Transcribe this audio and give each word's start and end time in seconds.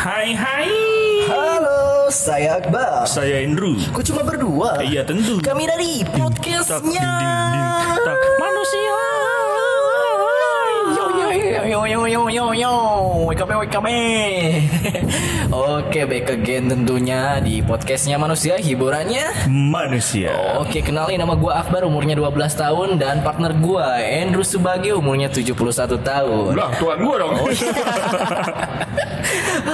Hai 0.00 0.32
hai 0.32 0.72
Halo, 1.28 2.08
saya 2.08 2.56
Akbar. 2.56 3.04
Saya 3.04 3.44
Andrew 3.44 3.76
Kok 3.92 4.00
cuma 4.00 4.24
berdua? 4.24 4.80
Iya 4.80 5.04
tentu 5.04 5.44
Kami 5.44 5.68
dari 5.68 6.00
podcastnya. 6.08 7.04
tak. 8.00 8.16
Manusia 8.40 9.09
Yo 11.30 11.86
yo 11.86 12.06
yo 12.10 12.26
yo 12.26 12.44
yo. 12.50 12.74
Wake 13.30 13.38
up 13.38 13.54
wake 13.54 13.70
up. 13.70 13.86
Oke, 15.50 16.06
back 16.06 16.30
again 16.30 16.66
tentunya 16.66 17.38
di 17.38 17.62
podcastnya 17.62 18.18
manusia 18.18 18.58
hiburannya. 18.58 19.46
Manusia 19.50 20.30
Oke, 20.58 20.82
kenalin 20.82 21.22
nama 21.22 21.34
gua 21.38 21.62
Akbar 21.62 21.86
umurnya 21.86 22.14
12 22.18 22.34
tahun 22.54 22.88
dan 22.98 23.22
partner 23.22 23.54
gua 23.58 23.98
Andrew 23.98 24.42
Subagio 24.42 24.98
umurnya 24.98 25.30
71 25.30 26.02
tahun. 26.02 26.54
Lah 26.58 26.70
tuan 26.78 26.98
gua 27.02 27.16
dong 27.22 27.34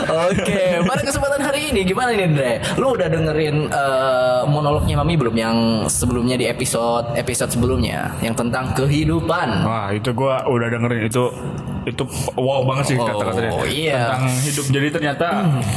Oke, 0.07 0.62
pada 0.84 1.02
kesempatan 1.05 1.41
hari 1.41 1.73
ini 1.73 1.84
gimana 1.88 2.12
nih 2.12 2.25
Andre? 2.29 2.52
Lu 2.77 2.97
udah 2.97 3.09
dengerin 3.09 3.57
eh, 3.69 4.43
monolognya 4.48 4.97
Mami 5.01 5.16
belum 5.16 5.37
yang 5.37 5.57
sebelumnya 5.88 6.37
di 6.37 6.48
episode 6.48 7.16
episode 7.16 7.52
sebelumnya 7.52 8.12
yang 8.20 8.33
tentang 8.37 8.73
kehidupan? 8.77 9.65
Wah 9.65 9.93
itu 9.93 10.12
gua 10.12 10.45
udah 10.48 10.69
dengerin 10.73 11.09
itu 11.09 11.25
itu 11.87 12.03
wow 12.35 12.67
banget 12.67 12.85
sih 12.91 12.97
Oh, 12.97 13.07
kata-katanya. 13.07 13.51
iya. 13.65 13.95
tentang 14.11 14.25
hidup. 14.43 14.65
Jadi 14.69 14.89
ternyata 14.91 15.27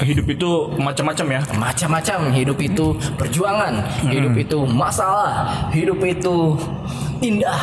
hidup 0.02 0.26
itu 0.28 0.50
macam-macam 0.76 1.28
ya. 1.30 1.42
Macam-macam. 1.54 2.20
Hidup 2.34 2.58
itu 2.60 2.86
perjuangan, 3.14 3.74
hidup 4.06 4.34
itu 4.34 4.58
masalah, 4.66 5.30
hidup 5.70 6.02
itu 6.02 6.58
indah, 7.20 7.62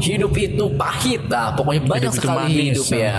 hidup 0.00 0.32
itu 0.32 0.64
pahit, 0.74 1.28
nah 1.28 1.52
pokoknya 1.52 1.82
banyak 1.84 2.08
Hidup 2.08 2.16
sekali 2.16 2.40
manis, 2.40 2.72
hidup 2.72 2.88
ya. 2.90 3.16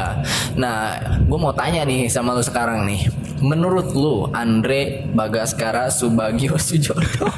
Nah, 0.58 0.78
gue 1.22 1.40
mau 1.40 1.54
tanya 1.54 1.86
nih 1.86 2.10
sama 2.10 2.34
lu 2.34 2.42
sekarang 2.42 2.90
nih, 2.90 3.06
menurut 3.40 3.94
lu 3.94 4.26
Andre 4.34 5.06
Bagaskara 5.14 5.88
Subagio 5.88 6.58
Sujono? 6.58 7.06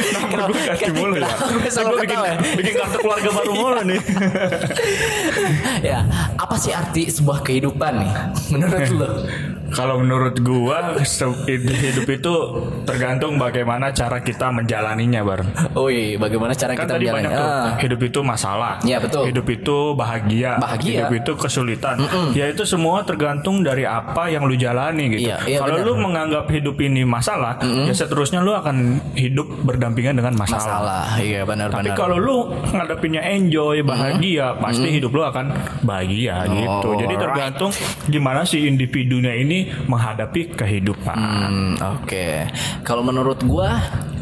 Nama 0.00 0.36
gue 0.48 0.60
ganti 0.64 0.90
mulu 0.96 1.14
ya 1.16 1.30
gue 1.30 1.98
bikin, 2.04 2.18
ya? 2.18 2.34
bikin 2.56 2.74
kartu 2.76 2.98
keluarga 3.00 3.30
baru 3.32 3.52
mulu 3.52 3.80
nih 3.86 4.00
ya, 5.90 5.98
apa 6.36 6.54
sih 6.56 6.72
arti 6.74 7.08
sebuah 7.08 7.44
kehidupan 7.44 7.92
nih 8.00 8.12
menurut 8.52 8.88
lu? 8.92 9.08
Kalau 9.70 10.02
menurut 10.02 10.34
gua 10.42 10.98
hidup 11.46 12.08
itu 12.10 12.34
tergantung 12.82 13.38
bagaimana 13.38 13.94
cara 13.94 14.18
kita 14.18 14.50
menjalaninya 14.50 15.22
bar. 15.22 15.46
Oi, 15.78 16.18
bagaimana 16.18 16.58
cara 16.58 16.74
Kan 16.74 16.90
kita 16.90 16.98
tadi 16.98 17.06
menjalani? 17.06 17.22
banyak 17.22 17.30
tuh 17.30 17.46
Ah, 17.46 17.70
hidup 17.78 18.00
itu 18.02 18.20
masalah. 18.26 18.74
Iya, 18.82 18.98
betul. 18.98 19.30
Hidup 19.30 19.46
itu 19.46 19.76
bahagia. 19.94 20.58
Bahagia. 20.58 21.06
Hidup 21.06 21.12
itu 21.22 21.32
kesulitan. 21.38 22.02
Ya 22.34 22.50
itu 22.50 22.66
semua 22.66 23.06
tergantung 23.06 23.62
dari 23.62 23.86
apa 23.86 24.26
yang 24.26 24.42
lu 24.50 24.58
jalani 24.58 25.14
gitu. 25.14 25.30
Iya, 25.30 25.38
iya, 25.46 25.58
Kalau 25.62 25.78
lu 25.86 26.02
menganggap 26.02 26.50
hidup 26.50 26.74
ini 26.82 27.06
masalah, 27.06 27.62
ya 27.62 27.94
seterusnya 27.94 28.42
lu 28.42 28.50
akan 28.50 28.98
hidup 29.14 29.46
berdampingan 29.62 29.89
dengan 29.92 30.32
masalah. 30.32 30.60
masalah, 30.60 31.04
iya 31.18 31.40
Tapi 31.40 31.50
benar-benar. 31.50 31.94
kalau 31.94 32.16
lu 32.16 32.36
ngadepinnya 32.70 33.22
enjoy, 33.26 33.82
bahagia, 33.82 34.54
pasti 34.56 34.88
hidup 34.90 35.10
lu 35.10 35.22
akan 35.22 35.50
bahagia 35.80 36.46
gitu. 36.46 36.88
Oh, 36.88 36.94
Jadi 36.94 37.14
right. 37.14 37.24
tergantung 37.24 37.70
gimana 38.06 38.42
si 38.42 38.64
individunya 38.64 39.32
ini 39.32 39.58
menghadapi 39.84 40.52
kehidupan. 40.52 41.16
Hmm, 41.16 41.72
oke. 41.98 42.26
Kalau 42.80 43.00
menurut 43.00 43.42
gua 43.42 43.78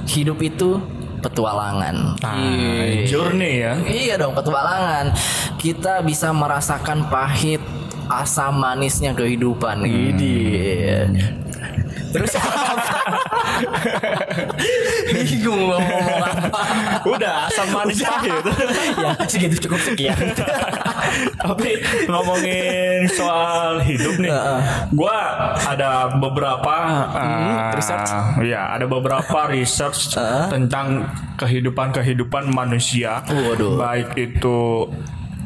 hidup 0.07 0.41
itu 0.41 0.81
petualangan. 1.19 2.15
Nah, 2.17 2.35
Iya. 2.39 3.05
journey 3.05 3.53
ya. 3.59 3.73
Iya 3.83 4.15
dong, 4.17 4.33
petualangan. 4.33 5.11
Kita 5.57 6.01
bisa 6.01 6.31
merasakan 6.31 7.11
pahit 7.11 7.59
asam 8.07 8.57
manisnya 8.57 9.13
kehidupan. 9.13 9.83
Gini. 9.83 10.47
Terus 12.09 12.33
apa? 12.35 13.08
Bingung 15.15 15.63
mau 15.69 15.81
ngomong 15.81 16.21
apa. 16.23 16.61
Udah 17.07 17.33
asam 17.49 17.69
manis 17.73 18.01
pahit. 18.05 18.43
ya, 18.99 19.11
segitu 19.27 19.57
cukup 19.69 19.81
sekian. 19.83 20.19
Tapi 21.41 21.81
ngomongin 22.07 23.09
soal 23.11 23.81
hidup 23.83 24.21
nih, 24.21 24.33
gua 24.93 25.19
ada 25.65 26.13
beberapa 26.17 26.75
uh, 27.17 27.73
research. 27.73 28.11
ya 28.45 28.77
ada 28.77 28.85
beberapa 28.85 29.49
research 29.49 30.15
tentang 30.53 31.09
kehidupan 31.39 31.95
kehidupan 31.95 32.51
manusia, 32.53 33.23
Waduh. 33.25 33.79
baik 33.81 34.11
itu 34.19 34.91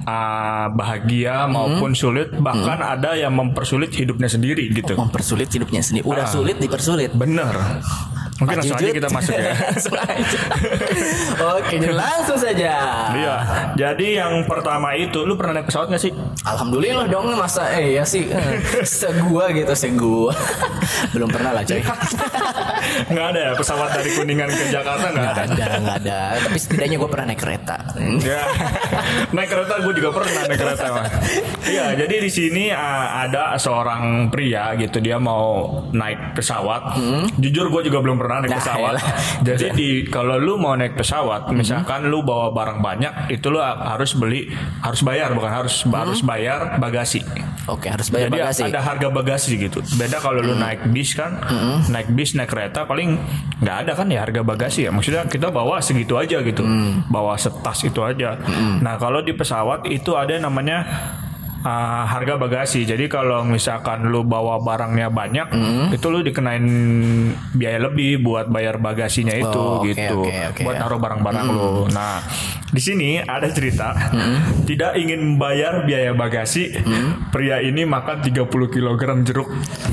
uh, 0.03 0.67
bahagia 0.71 1.47
maupun 1.47 1.93
sulit, 1.93 2.31
bahkan 2.35 2.79
ada 2.79 3.15
yang 3.15 3.33
mempersulit 3.33 3.91
hidupnya 3.93 4.27
sendiri 4.27 4.69
gitu. 4.71 4.95
Mempersulit 4.95 5.49
hidupnya 5.49 5.81
sendiri. 5.81 6.05
Udah 6.05 6.25
Ah. 6.25 6.31
sulit 6.31 6.57
dipersulit. 6.59 7.11
Bener. 7.13 7.55
Mungkin 8.43 8.57
Pak 8.59 8.67
langsung 8.67 8.79
aja 8.83 8.93
kita 8.93 9.09
masuk 9.15 9.35
ya. 9.39 9.55
Oke, 11.57 11.77
langsung 11.95 12.39
saja. 12.39 12.75
Iya. 13.15 13.37
Jadi 13.79 14.07
yang 14.19 14.43
pertama 14.51 14.99
itu, 14.99 15.23
lu 15.23 15.39
pernah 15.39 15.63
naik 15.63 15.71
pesawat 15.71 15.95
gak 15.95 16.03
sih? 16.03 16.13
Alhamdulillah 16.43 17.07
dong 17.07 17.31
masa 17.39 17.71
eh 17.71 17.95
ya 17.99 18.05
sih 18.05 18.27
segua 19.03 19.55
gitu 19.55 19.71
segua 19.79 20.35
belum 21.15 21.31
pernah 21.31 21.55
lah 21.55 21.63
coy 21.63 21.79
nggak 23.13 23.27
ada 23.35 23.41
ya 23.41 23.53
pesawat 23.55 23.89
dari 23.95 24.11
Kuningan 24.15 24.51
ke 24.51 24.65
Jakarta 24.71 25.07
nggak 25.11 25.33
ada. 25.39 25.43
ada 25.47 25.77
nggak 25.79 25.97
ada 26.03 26.21
tapi 26.43 26.59
setidaknya 26.59 26.97
gue 26.99 27.11
pernah 27.11 27.27
naik 27.31 27.41
kereta 27.41 27.77
Ya, 28.23 28.43
naik 29.37 29.49
kereta 29.51 29.75
gue 29.85 29.93
juga 29.99 30.11
pernah 30.15 30.33
naik 30.47 30.59
kereta. 30.59 30.87
Iya, 31.67 31.87
jadi 32.05 32.15
di 32.23 32.31
sini 32.31 32.65
uh, 32.73 33.27
ada 33.27 33.55
seorang 33.59 34.33
pria 34.33 34.73
gitu 34.79 35.03
dia 35.03 35.21
mau 35.21 35.81
naik 35.93 36.39
pesawat. 36.39 36.97
Jujur 37.37 37.69
gue 37.69 37.83
juga 37.91 37.99
belum 38.01 38.17
pernah 38.17 38.32
naik 38.39 38.49
Nah, 38.49 38.59
pesawat. 38.59 38.93
elah. 38.95 39.05
Jadi 39.47 39.67
di 39.73 39.89
kalau 40.07 40.37
lu 40.37 40.55
mau 40.55 40.73
naik 40.73 40.95
pesawat, 40.95 41.51
misalkan 41.51 42.07
lu 42.07 42.23
bawa 42.23 42.49
barang 42.49 42.79
banyak, 42.79 43.13
itu 43.29 43.47
lu 43.47 43.59
harus 43.59 44.15
beli 44.15 44.49
harus 44.79 45.01
bayar 45.01 45.33
bukan 45.33 45.51
harus 45.51 45.83
harus 45.85 46.21
bayar 46.23 46.79
bagasi. 46.79 47.21
oke 47.65 47.85
harus 47.85 48.09
bayar 48.09 48.27
Jadi 48.27 48.37
bagasi 48.37 48.63
ada 48.65 48.81
harga 48.81 49.09
bagasi 49.09 49.51
gitu. 49.57 49.79
Beda 49.93 50.17
kalau 50.17 50.39
lu 50.39 50.55
naik 50.55 50.89
bis 50.89 51.13
kan, 51.13 51.37
naik 51.87 52.09
bis 52.09 52.33
naik 52.33 52.49
kereta 52.49 52.83
paling 52.83 53.19
nggak 53.59 53.77
ada 53.83 53.93
kan 53.93 54.07
ya 54.07 54.23
harga 54.23 54.41
bagasi 54.41 54.87
ya. 54.87 54.91
Maksudnya 54.91 55.27
kita 55.27 55.49
bawa 55.49 55.79
segitu 55.79 56.15
aja 56.15 56.39
gitu, 56.39 56.63
bawa 57.07 57.35
setas 57.35 57.83
itu 57.83 58.01
aja. 58.01 58.39
Nah 58.79 58.97
kalau 58.97 59.19
di 59.19 59.33
pesawat 59.33 59.85
itu 59.87 60.13
ada 60.13 60.39
namanya 60.39 60.85
uh, 61.63 62.05
harga 62.05 62.35
bagasi. 62.37 62.83
Jadi 62.83 63.07
kalau 63.07 63.43
misalkan 63.43 64.07
lu 64.07 64.23
bawa 64.23 64.59
barangnya 64.59 65.09
banyak, 65.09 65.49
itu 65.91 66.07
lu 66.07 66.21
dikenain 66.21 66.65
biaya 67.53 67.79
lebih 67.81 68.21
buat 68.21 68.47
bayar 68.47 68.77
bagasinya 68.77 69.33
itu 69.33 69.51
Oh, 69.53 69.79
oke, 69.79 69.91
gitu, 69.91 70.27
oke, 70.27 70.33
oke. 70.53 70.61
buat 70.63 70.77
naruh 70.77 70.99
barang-barang 70.99 71.47
lu. 71.49 71.87
Nah 71.89 72.23
di 72.67 72.81
sini 72.81 73.09
ada 73.19 73.47
cerita. 73.49 73.93
Tidak 74.63 74.97
ingin 74.97 75.35
membayar 75.35 75.83
biaya 75.83 76.13
bagasi, 76.13 76.73
pria 77.29 77.61
ini 77.61 77.85
makan 77.85 78.23
30 78.23 78.49
kg 78.49 79.01
jeruk 79.23 79.49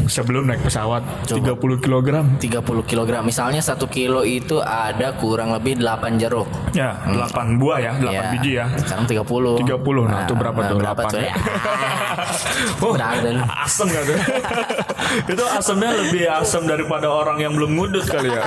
sebelum 0.05 0.47
naik 0.47 0.63
pesawat. 0.63 1.03
30 1.27 1.43
kg. 1.77 2.07
30 2.39 2.39
kg 2.85 3.09
misalnya 3.21 3.59
satu 3.59 3.85
kilo 3.85 4.23
itu 4.23 4.57
ada 4.59 5.11
kurang 5.13 5.51
lebih 5.51 5.75
8 5.75 6.15
jeruk. 6.15 6.47
Ya, 6.71 6.95
8 7.03 7.59
buah 7.59 7.79
ya, 7.79 7.91
8 7.95 8.07
Ya, 8.09 8.21
biji 8.31 8.51
ya. 8.55 8.65
sekarang 8.75 9.05
30 9.05 9.59
30 9.59 10.07
nah, 10.07 10.23
itu 10.23 10.33
berapa 10.33 10.59
tuh? 10.65 10.77
berapa 10.77 11.01
8 11.03 11.11
tuh 11.11 11.21
ya 11.21 11.33
Oh, 12.79 12.93
Berapa 12.93 13.19
tuh? 13.19 13.35
asem 13.59 13.85
gak 13.87 14.03
tuh? 14.09 14.17
itu 15.27 15.43
asemnya 15.49 15.89
lebih 15.93 16.23
asem 16.27 16.63
daripada 16.63 17.07
orang 17.07 17.37
yang 17.37 17.53
belum 17.53 17.71
ngudut 17.73 18.05
kali 18.05 18.29
ya. 18.29 18.43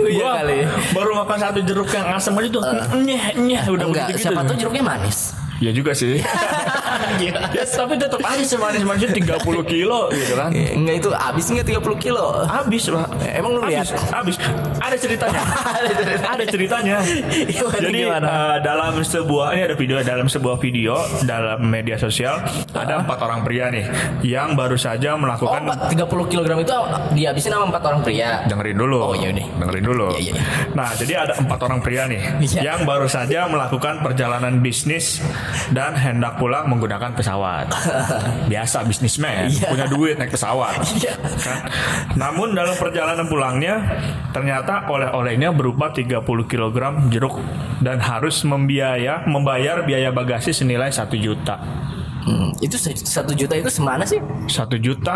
Iya 0.00 0.14
Gua 0.14 0.32
kali. 0.38 0.58
baru 0.92 1.10
makan 1.18 1.38
satu 1.40 1.60
jeruk 1.60 1.88
yang 1.88 2.06
asem 2.10 2.32
aja 2.32 2.48
tuh 2.50 2.62
nyeh 2.96 3.24
nyeh 3.36 3.62
udah 3.66 3.86
enggak 3.86 4.06
begitu 4.08 4.20
siapa 4.22 4.40
tuh 4.44 4.56
jeruknya 4.56 4.82
manis 4.82 5.34
Ya 5.58 5.70
juga 5.70 5.94
sih. 5.94 6.18
Ya, 7.20 7.32
tapi 7.64 7.94
tetap 7.94 8.18
aja 8.20 8.42
semanis 8.42 8.82
manis 8.82 9.08
30 9.08 9.40
kilo 9.64 10.08
gitu 10.10 10.34
kan. 10.34 10.50
Enggak 10.50 10.96
itu 10.98 11.10
habis 11.10 11.44
enggak 11.48 11.66
30 11.78 11.96
kilo 11.98 12.44
Habis, 12.44 12.88
Pak. 12.88 13.08
Emang 13.30 13.50
lu 13.54 13.60
lihat? 13.64 13.86
Habis. 14.10 14.36
Ada 14.84 14.96
ceritanya. 14.96 15.40
ada 16.26 16.44
ceritanya. 16.44 16.96
Gimana, 17.00 17.78
Jadi 17.80 18.00
eh, 18.04 18.56
dalam 18.60 18.94
sebuah 19.00 19.54
ini 19.54 19.62
ada 19.64 19.74
video 19.74 19.96
dalam 20.00 20.26
sebuah 20.26 20.56
video 20.58 20.94
dalam 21.22 21.60
media 21.62 21.96
sosial 21.96 22.42
ada 22.70 23.00
empat 23.00 23.18
orang 23.18 23.40
pria 23.42 23.70
nih 23.70 23.86
yang 24.20 24.52
baru 24.52 24.76
saja 24.76 25.14
Oh, 25.14 25.20
melakukan 25.20 25.62
Pak, 25.64 25.94
30 25.94 26.04
kg 26.26 26.48
itu 26.58 26.74
dihabisin 27.12 27.50
sama 27.50 27.70
empat 27.70 27.82
orang 27.86 28.00
pria. 28.02 28.42
dengerin 28.44 28.76
dulu. 28.76 28.98
Oh, 29.00 29.14
iya 29.14 29.30
deh. 29.30 29.46
Dengerin 29.54 29.84
dulu. 29.84 30.06
Iya, 30.12 30.20
iya, 30.20 30.32
iya. 30.34 30.42
Nah, 30.74 30.88
jadi 30.92 31.12
ada 31.22 31.34
empat 31.38 31.58
orang 31.60 31.80
pria 31.80 32.02
nih 32.04 32.22
Iya. 32.44 32.60
yang 32.66 32.80
baru 32.84 33.06
saja 33.06 33.46
melakukan 33.46 34.02
perjalanan 34.02 34.58
bisnis 34.58 35.22
dan 35.70 35.94
hendak 35.94 36.36
pulang 36.36 36.66
menggunakan 36.66 36.93
pesawat. 36.96 37.66
Biasa 38.52 38.82
bisnismen, 38.82 39.48
Iya. 39.48 39.68
punya 39.68 39.86
duit 39.86 40.14
naik 40.14 40.30
pesawat. 40.30 40.78
Kan? 40.78 41.58
Namun 42.14 42.52
dalam 42.52 42.74
perjalanan 42.74 43.24
pulangnya 43.24 43.74
ternyata 44.30 44.86
oleh-olehnya 44.86 45.50
berupa 45.50 45.88
30 45.88 46.20
kg 46.44 46.76
jeruk 47.08 47.38
dan 47.80 47.98
harus 47.98 48.42
membiaya 48.42 49.24
membayar 49.24 49.82
biaya 49.82 50.08
bagasi 50.08 50.50
senilai 50.50 50.88
1 50.88 51.16
juta. 51.16 51.58
Hmm, 52.24 52.56
itu 52.56 52.80
satu 52.80 53.36
juta 53.36 53.52
itu 53.52 53.68
semana 53.68 54.00
sih? 54.00 54.16
Satu 54.46 54.76
juta 54.76 55.12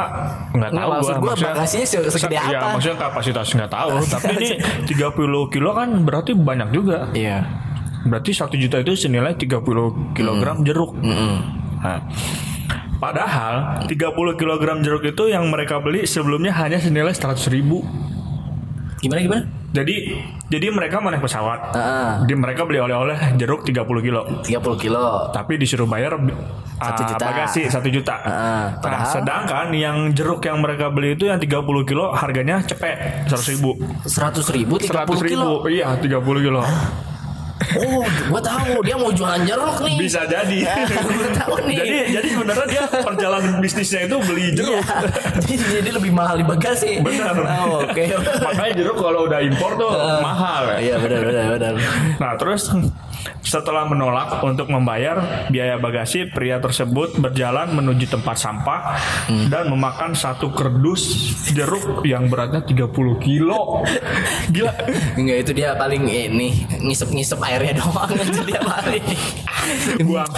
nggak 0.53 0.69
Nggak, 0.69 0.73
tahu 0.77 0.91
maksud 0.93 1.15
gua. 1.15 1.29
Maksudnya- 1.33 1.55
bagasinya 1.57 1.87
se- 1.87 2.11
segede 2.11 2.37
Ya 2.37 2.45
apa? 2.61 2.67
maksudnya 2.77 2.99
kapasitas 3.01 3.47
nggak 3.49 3.71
tahu. 3.71 3.91
Tapi 4.13 4.29
ini 4.37 4.49
30 4.85 5.09
kilo 5.49 5.71
kan 5.73 5.89
berarti 6.05 6.37
banyak 6.37 6.69
juga. 6.69 7.09
Iya. 7.13 7.49
Berarti 8.05 8.31
satu 8.31 8.55
juta 8.55 8.79
itu 8.79 8.93
senilai 8.95 9.33
30 9.35 9.57
kilogram 10.13 10.61
jeruk. 10.61 11.01
Nah, 11.79 12.01
padahal 12.99 13.55
30 13.87 13.95
kilogram 14.35 14.83
jeruk 14.83 15.05
itu 15.05 15.31
yang 15.31 15.47
mereka 15.47 15.79
beli 15.79 16.05
sebelumnya 16.05 16.51
hanya 16.55 16.79
senilai 16.79 17.15
100 17.15 17.47
ribu. 17.49 17.87
Gimana 18.99 19.21
gimana? 19.23 19.43
Jadi 19.69 20.11
jadi 20.49 20.73
mereka 20.73 20.99
naik 20.99 21.21
pesawat. 21.21 21.77
Ah. 21.77 22.19
Jadi 22.25 22.35
mereka 22.35 22.65
beli 22.65 22.81
oleh-oleh 22.81 23.37
jeruk 23.37 23.63
30 23.63 24.01
kilo. 24.01 24.23
30 24.43 24.75
kilo. 24.81 25.29
Tapi 25.31 25.55
disuruh 25.55 25.85
bayar 25.85 26.17
Satu 26.79 27.03
ah, 27.05 27.09
juta. 27.11 27.25
bagasi 27.27 27.63
satu 27.69 27.89
juta. 27.93 28.17
Ah, 28.17 28.27
Nah, 28.27 28.63
padahal- 28.81 29.13
sedangkan 29.13 29.67
yang 29.71 30.11
jeruk 30.17 30.43
yang 30.43 30.59
mereka 30.59 30.89
beli 30.89 31.15
itu 31.15 31.29
yang 31.29 31.39
30 31.39 31.85
kilo 31.85 32.11
harganya 32.11 32.59
cepet 32.65 33.29
100 33.29 33.55
ribu. 33.55 33.77
100 34.09 34.49
ribu 34.51 34.75
30 34.81 35.15
100 35.15 35.31
kilo. 35.31 35.63
ribu, 35.63 35.69
iya 35.71 35.95
30 35.95 36.41
kilo. 36.43 36.63
Oh, 37.59 38.01
gua 38.31 38.41
tahu 38.41 38.81
dia 38.81 38.95
mau 38.95 39.11
jualan 39.11 39.43
jeruk 39.43 39.83
nih. 39.83 39.97
Bisa 39.99 40.23
jadi. 40.25 40.59
Tahu 41.43 41.55
nih. 41.67 41.77
jadi 41.77 41.97
jadi 42.19 42.29
sebenarnya 42.31 42.67
dia 42.71 42.83
perjalanan 42.87 43.53
bisnisnya 43.59 44.01
itu 44.07 44.17
beli 44.23 44.55
jeruk. 44.55 44.79
Iya. 44.79 44.83
jadi, 45.43 45.55
jadi 45.83 45.91
lebih 45.99 46.13
mahal 46.15 46.39
di 46.39 46.47
bagasi. 46.47 47.03
Benar. 47.03 47.35
Oh, 47.67 47.83
Oke. 47.83 48.15
Makanya 48.15 48.73
jeruk 48.79 48.97
kalau 48.97 49.27
udah 49.27 49.41
impor 49.43 49.75
tuh 49.75 49.91
mahal. 50.23 50.79
ya. 50.79 50.79
Iya 50.79 50.97
benar 51.03 51.21
benar 51.27 51.45
benar. 51.59 51.73
Nah 52.23 52.33
terus 52.39 52.63
setelah 53.43 53.89
menolak 53.89 54.43
untuk 54.45 54.69
membayar 54.69 55.49
biaya 55.49 55.81
bagasi, 55.81 56.29
pria 56.29 56.61
tersebut 56.61 57.17
berjalan 57.17 57.73
menuju 57.73 58.11
tempat 58.13 58.37
sampah 58.37 58.81
dan 59.49 59.73
memakan 59.73 60.13
satu 60.13 60.53
kerdus 60.53 61.33
jeruk 61.53 62.05
yang 62.05 62.29
beratnya 62.29 62.61
30 62.61 62.93
kilo. 63.25 63.83
Gila. 64.55 64.73
Enggak 65.17 65.39
itu 65.49 65.51
dia 65.57 65.73
paling 65.75 66.05
ini 66.05 66.67
ngisep-ngisep 66.83 67.39
airnya 67.41 67.81
doang 67.81 68.11
itu 68.13 68.41
dia 68.45 68.61
paling. 68.61 69.05
Buang. 70.09 70.31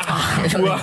Ah, 0.00 0.40
buang. 0.56 0.80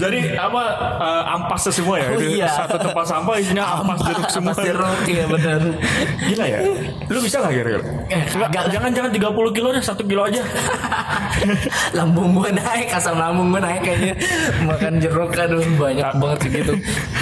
Jadi 0.00 0.32
apa 0.32 0.62
eh, 0.96 1.34
ampas 1.36 1.68
semua 1.68 2.00
ya? 2.00 2.08
Oh, 2.14 2.20
iya. 2.20 2.48
Satu 2.48 2.80
tempat 2.80 3.04
sampah 3.04 3.34
isinya 3.36 3.64
ampas 3.80 4.00
jeruk 4.00 4.28
semua. 4.32 4.52
Ampas 4.56 4.64
jeruk, 4.64 4.98
iya 5.08 5.24
benar. 5.28 5.60
Gila 6.24 6.44
ya? 6.48 6.58
Lu 7.12 7.18
bisa 7.20 7.44
gak 7.44 7.52
kira-kira? 7.52 7.84
Eh, 8.08 8.22
Enggak, 8.32 8.48
kagak 8.48 8.64
lah. 8.64 8.72
jangan 8.72 8.90
jangan 8.96 9.10
30 9.12 9.56
kilo 9.56 9.68
deh, 9.74 9.82
1 9.84 10.08
kilo 10.08 10.22
aja. 10.24 10.42
lambung 11.96 12.32
gua 12.32 12.50
naik, 12.50 12.88
asam 12.90 13.16
lambung 13.16 13.50
gua 13.50 13.60
naik 13.60 13.82
kayaknya 13.82 14.14
makan 14.62 14.92
jeruk 14.98 15.32
aduh 15.32 15.62
banyak 15.74 16.08
banget 16.14 16.38
segitu. 16.42 16.72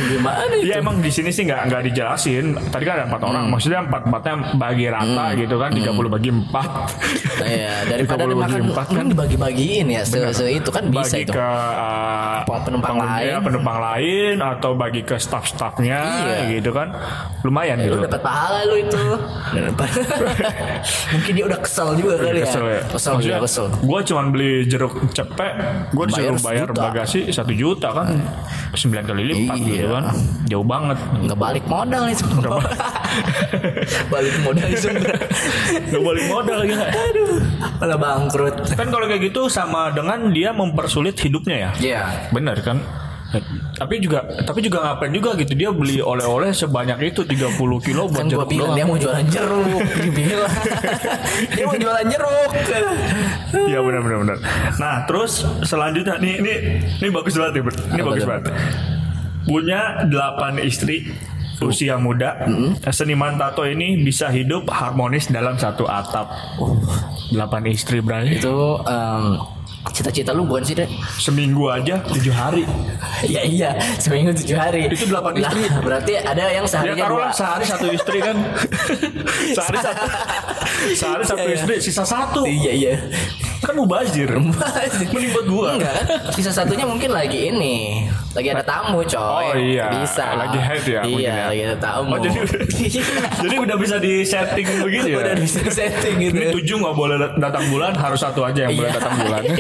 Gimana 0.09 0.53
itu? 0.53 0.67
Ya 0.67 0.75
emang 0.79 0.97
di 0.99 1.09
sini 1.09 1.31
sih 1.31 1.45
nggak 1.45 1.61
nggak 1.67 1.83
dijelasin. 1.87 2.45
Tadi 2.69 2.85
kan 2.85 2.95
ada 2.95 3.05
empat 3.07 3.23
orang, 3.23 3.45
Hmm. 3.47 3.53
maksudnya 3.53 3.81
empat 3.81 4.03
empatnya 4.05 4.35
bagi 4.55 4.87
rata 4.87 5.27
gitu 5.35 5.57
kan, 5.57 5.71
30 5.71 6.09
bagi 6.09 6.31
empat. 6.31 6.71
Iya, 7.41 7.75
daripada 7.89 8.23
30 8.23 8.37
bagi 8.37 8.37
dimakan 8.53 8.61
empat 8.69 8.87
kan 8.91 9.05
dibagi-bagiin 9.09 9.87
ya 9.89 10.03
se, 10.03 10.19
se- 10.31 10.53
itu 10.53 10.69
kan 10.69 10.85
bisa 10.87 11.17
bagi 11.17 11.25
itu. 11.25 11.33
ke 11.33 11.41
uh, 11.41 12.39
Penumpang 12.61 13.01
pengguna, 13.01 13.17
lain. 13.17 13.41
penumpang 13.41 13.79
lain 13.81 14.35
atau 14.39 14.71
bagi 14.75 15.01
ke 15.01 15.17
staff-staffnya 15.17 16.01
Iya. 16.01 16.61
gitu 16.61 16.71
kan, 16.71 16.93
lumayan 17.43 17.81
Lu 17.81 17.85
gitu. 17.89 17.97
dapat 18.05 18.21
pahala 18.21 18.61
lu 18.65 18.77
itu. 18.77 19.01
Mungkin 21.13 21.33
dia 21.33 21.45
udah 21.47 21.61
kesel 21.61 21.89
juga 21.97 22.15
kali 22.19 22.41
ya. 22.41 22.47
Kesel 22.47 22.65
ya. 22.67 22.81
Kesel 22.87 23.15
Maksudnya, 23.21 23.37
dia 23.37 23.45
kesel. 23.45 23.67
Gue 23.81 23.99
cuma 24.03 24.21
beli 24.27 24.51
jeruk 24.65 24.93
cepek, 25.11 25.53
gue 25.91 26.05
disuruh 26.07 26.27
Bayar 26.33 26.41
bayar 26.41 26.67
sejuta. 26.67 26.83
bagasi 26.83 27.21
satu 27.29 27.53
juta 27.53 27.89
kan, 27.91 28.07
sembilan 28.73 29.05
kali 29.05 29.23
lipat 29.27 29.57
Iya. 29.57 29.67
gitu 29.67 29.87
kan, 29.91 30.05
jauh 30.47 30.67
banget. 30.67 30.99
Nggak 31.21 31.39
balik 31.39 31.65
modal 31.67 32.05
itu. 32.07 32.25
balik 34.13 34.35
modal 34.41 34.69
itu. 34.69 34.89
Gak 35.91 36.03
balik 36.03 36.25
modal 36.29 36.61
ya. 36.63 36.79
Aduh, 36.87 37.43
malah 37.77 37.99
bangkrut. 37.99 38.55
Kan 38.71 38.89
kalau 38.89 39.07
kayak 39.07 39.23
gitu 39.25 39.47
sama 39.47 39.91
dengan 39.91 40.31
dia 40.31 40.51
mempersulit 40.51 41.19
hidupnya 41.19 41.57
ya. 41.59 41.71
Iya. 41.77 42.01
Bener 42.31 42.57
kan? 42.61 42.79
Tapi 43.79 44.03
juga 44.03 44.27
tapi 44.43 44.59
juga 44.59 44.83
ngapain 44.83 45.15
juga 45.15 45.39
gitu 45.39 45.55
dia 45.55 45.71
beli 45.71 46.03
oleh-oleh 46.03 46.51
sebanyak 46.51 47.15
itu 47.15 47.23
30 47.23 47.55
kilo 47.87 48.11
buat 48.11 48.19
Kan 48.19 48.27
gua 48.27 48.43
jeruk 48.43 48.51
bilang 48.51 48.71
doang. 48.73 48.77
dia 48.77 48.85
mau 48.87 48.97
jualan 48.99 49.27
jeruk. 49.31 49.81
Dia 49.87 50.13
bilang. 50.13 50.53
dia 51.55 51.65
mau 51.65 51.79
jualan 51.79 52.07
jeruk. 52.11 52.51
Iya 53.71 53.79
benar 53.81 54.01
benar 54.03 54.19
benar. 54.27 54.37
Nah, 54.83 54.95
terus 55.07 55.47
selanjutnya 55.63 56.19
nih 56.19 56.35
ini 56.43 56.53
ini 56.99 57.09
bagus 57.09 57.35
banget. 57.39 57.63
Ini 57.63 58.03
Apa 58.03 58.09
bagus 58.11 58.25
banget. 58.27 58.45
Punya 59.41 59.81
8 60.11 60.61
istri 60.67 61.11
usia 61.61 62.01
muda, 62.01 62.41
seniman 62.89 63.37
tato 63.37 63.69
ini 63.69 64.01
bisa 64.01 64.33
hidup 64.33 64.69
harmonis 64.73 65.29
dalam 65.29 65.55
satu 65.55 65.85
atap. 65.85 66.33
8 67.31 67.37
istri 67.69 68.01
berarti 68.01 68.41
Itu 68.41 68.81
em, 68.81 69.25
cita-cita 69.89 70.31
lu 70.31 70.45
bukan 70.45 70.61
sih, 70.61 70.77
Dek? 70.77 70.89
seminggu 71.17 71.65
aja 71.67 72.05
7 72.05 72.21
hari. 72.31 72.69
Iya 73.25 73.43
iya, 73.57 73.71
seminggu 73.97 74.37
tujuh 74.37 74.53
hari. 74.55 74.85
Itu 74.87 75.09
delapan 75.09 75.41
Lah, 75.41 75.49
istri. 75.49 75.63
berarti 75.81 76.13
ada 76.17 76.43
yang 76.47 76.65
Ya 76.65 76.71
seharinya 76.71 77.07
dua. 77.09 77.27
sehari 77.33 77.65
satu 77.65 77.87
istri 77.89 78.19
kan. 78.21 78.37
sehari 79.57 79.79
satu 79.79 80.05
sehari 80.93 81.25
satu 81.25 81.41
Iya, 81.41 81.49
iya. 81.49 81.57
istri, 81.57 81.75
sisa 81.81 82.05
satu. 82.05 82.45
Iya 82.45 82.73
iya. 82.73 82.95
Kan 83.61 83.77
mubazir. 83.77 84.31
Mending 84.33 85.31
buat 85.31 85.47
gua. 85.47 85.67
Enggak 85.77 85.93
kan? 85.95 86.07
Sisa 86.33 86.49
satunya 86.51 86.83
mungkin 86.83 87.11
lagi 87.11 87.49
ini, 87.49 88.09
lagi 88.33 88.49
ada 88.49 88.65
tamu 88.65 89.01
coy. 89.03 89.47
Oh 89.47 89.55
iya, 89.55 89.93
Bisa. 89.93 90.33
lagi 90.33 90.57
head 90.57 90.83
ya 90.83 91.01
Iya, 91.05 91.21
ya. 91.21 91.45
lagi 91.49 91.63
ada 91.67 91.77
tamu. 91.77 92.09
Oh 92.11 92.19
jadi 92.19 92.39
jadi 93.45 93.57
udah 93.59 93.77
bisa 93.77 93.97
di 93.97 94.25
setting 94.25 94.67
begitu 94.81 95.13
ya. 95.13 95.17
Udah 95.21 95.35
bisa 95.37 95.61
setting 95.67 96.17
gitu. 96.21 96.35
Ini 96.35 96.47
tujuh 96.53 96.77
nggak 96.79 96.97
boleh 96.97 97.17
dat- 97.17 97.37
datang 97.39 97.65
bulan, 97.69 97.93
harus 97.93 98.19
satu 98.19 98.41
aja 98.43 98.65
yang 98.65 98.73
boleh 98.75 98.89
Iya. 98.89 98.97
datang 98.97 99.15
bulan. 99.19 99.43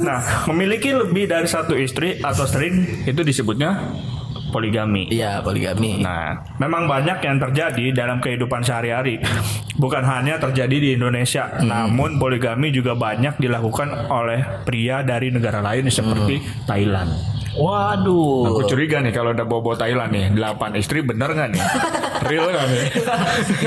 nah, 0.00 0.18
memiliki 0.48 0.90
lebih 0.92 1.26
dari 1.26 1.46
satu 1.46 1.74
istri 1.74 2.20
atau 2.20 2.44
sering 2.44 3.02
itu 3.04 3.20
disebutnya 3.20 3.80
poligami. 4.54 5.10
Iya, 5.10 5.42
poligami. 5.42 5.98
Nah, 5.98 6.38
memang 6.56 6.86
banyak 6.86 7.18
yang 7.18 7.42
terjadi 7.42 7.90
dalam 7.90 8.22
kehidupan 8.22 8.62
sehari-hari. 8.62 9.18
Bukan 9.74 10.06
hanya 10.06 10.38
terjadi 10.38 10.76
di 10.78 10.88
Indonesia, 10.94 11.50
Hmm. 11.50 11.66
namun 11.66 12.16
poligami 12.16 12.70
juga 12.70 12.94
banyak 12.94 13.42
dilakukan 13.42 14.06
oleh 14.06 14.62
pria 14.62 15.02
dari 15.02 15.34
negara 15.34 15.58
lain 15.58 15.90
seperti 15.90 16.38
Hmm. 16.38 16.46
Thailand. 16.64 17.10
Waduh. 17.54 18.50
Aku 18.50 18.66
curiga 18.66 18.98
nih 18.98 19.10
kalau 19.10 19.30
udah 19.30 19.42
bobo 19.42 19.72
Thailand 19.72 20.10
nih, 20.10 20.26
8 20.30 20.74
istri 20.74 21.00
bener 21.00 21.30
nggak 21.30 21.48
nih? 21.50 21.62
Real 22.28 22.46
nggak 22.46 22.66
nih? 22.66 22.82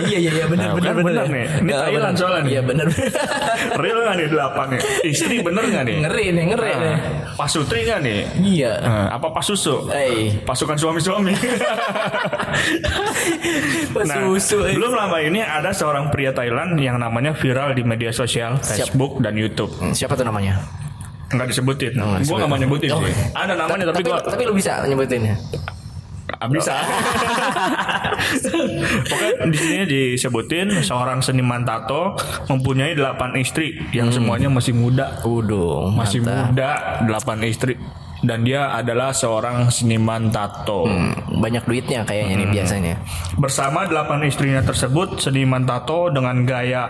iya 0.06 0.18
iya 0.20 0.32
iya 0.34 0.46
benar 0.46 0.66
Nah, 0.66 0.76
benar 0.76 0.92
kan 0.92 1.04
benar 1.04 1.26
nih. 1.28 1.46
Ini 1.58 1.72
Thailand 1.72 1.96
benar. 2.10 2.18
soalnya 2.18 2.42
nih. 2.42 2.52
Iya 2.52 2.62
benar. 2.62 2.88
Real 3.84 4.00
nggak 4.02 4.16
nih 4.16 4.28
8 4.28 4.68
nih? 4.68 4.82
Istri 5.08 5.36
bener 5.40 5.64
nggak 5.66 5.84
nih? 5.84 5.98
ngeri 6.00 6.26
nih, 6.30 6.44
ngeri 6.48 6.68
Nah, 6.68 6.80
nih. 6.82 6.96
Pasutri 7.34 7.80
nggak 7.84 8.00
nih? 8.02 8.20
Iya. 8.42 8.72
Nah, 8.82 9.08
apa 9.14 9.28
pasusu? 9.32 9.76
Eh, 9.90 10.36
Pasukan 10.42 10.76
suami-suami. 10.76 11.34
pas 13.94 14.04
Nah, 14.04 14.16
susu. 14.26 14.58
eh. 14.64 14.74
belum 14.74 14.94
lama 14.94 15.18
ini 15.20 15.40
ada 15.40 15.72
seorang 15.72 16.10
pria 16.10 16.32
Thailand 16.32 16.76
yang 16.78 16.98
namanya 16.98 17.32
viral 17.34 17.72
di 17.72 17.84
media 17.84 18.12
sosial, 18.12 18.58
Facebook 18.58 19.20
dan 19.20 19.36
YouTube. 19.36 19.72
Siapa 19.92 20.14
tuh 20.14 20.26
namanya? 20.26 20.60
Enggak 21.28 21.48
disebutin. 21.52 21.92
Nggak 21.94 22.24
Gua 22.24 22.36
nggak 22.40 22.50
mau 22.50 22.58
nyebutin 22.58 22.90
Oh. 22.92 23.02
sih. 23.04 23.14
Ada 23.34 23.54
namanya 23.54 23.86
tapi, 23.92 24.00
tapi, 24.00 24.08
gua 24.08 24.18
tapi 24.24 24.42
lu 24.48 24.54
bisa 24.56 24.84
nyebutinnya. 24.84 25.36
Ah, 26.38 26.46
bisa. 26.46 26.76
Pokoknya 29.10 29.48
di 29.48 29.58
sini 29.58 29.84
disebutin 29.86 30.68
seorang 30.84 31.24
seniman 31.24 31.64
tato 31.64 32.14
mempunyai 32.46 32.94
8 32.94 33.40
istri 33.40 33.80
yang 33.90 34.12
semuanya 34.12 34.52
masih 34.52 34.76
muda. 34.76 35.24
Udah, 35.24 35.90
Masih 35.96 36.22
muda, 36.22 37.02
8 37.08 37.42
istri. 37.44 37.80
Dan 38.18 38.42
dia 38.42 38.74
adalah 38.74 39.14
seorang 39.14 39.70
seniman 39.70 40.34
tato. 40.34 40.90
Hmm, 40.90 41.38
banyak 41.38 41.64
duitnya 41.64 42.02
kayaknya 42.02 42.36
nih 42.42 42.50
biasanya. 42.50 42.96
Bersama 43.38 43.86
8 43.86 44.26
istrinya 44.26 44.66
tersebut, 44.66 45.22
seniman 45.22 45.64
tato 45.64 46.10
dengan 46.10 46.42
gaya 46.42 46.90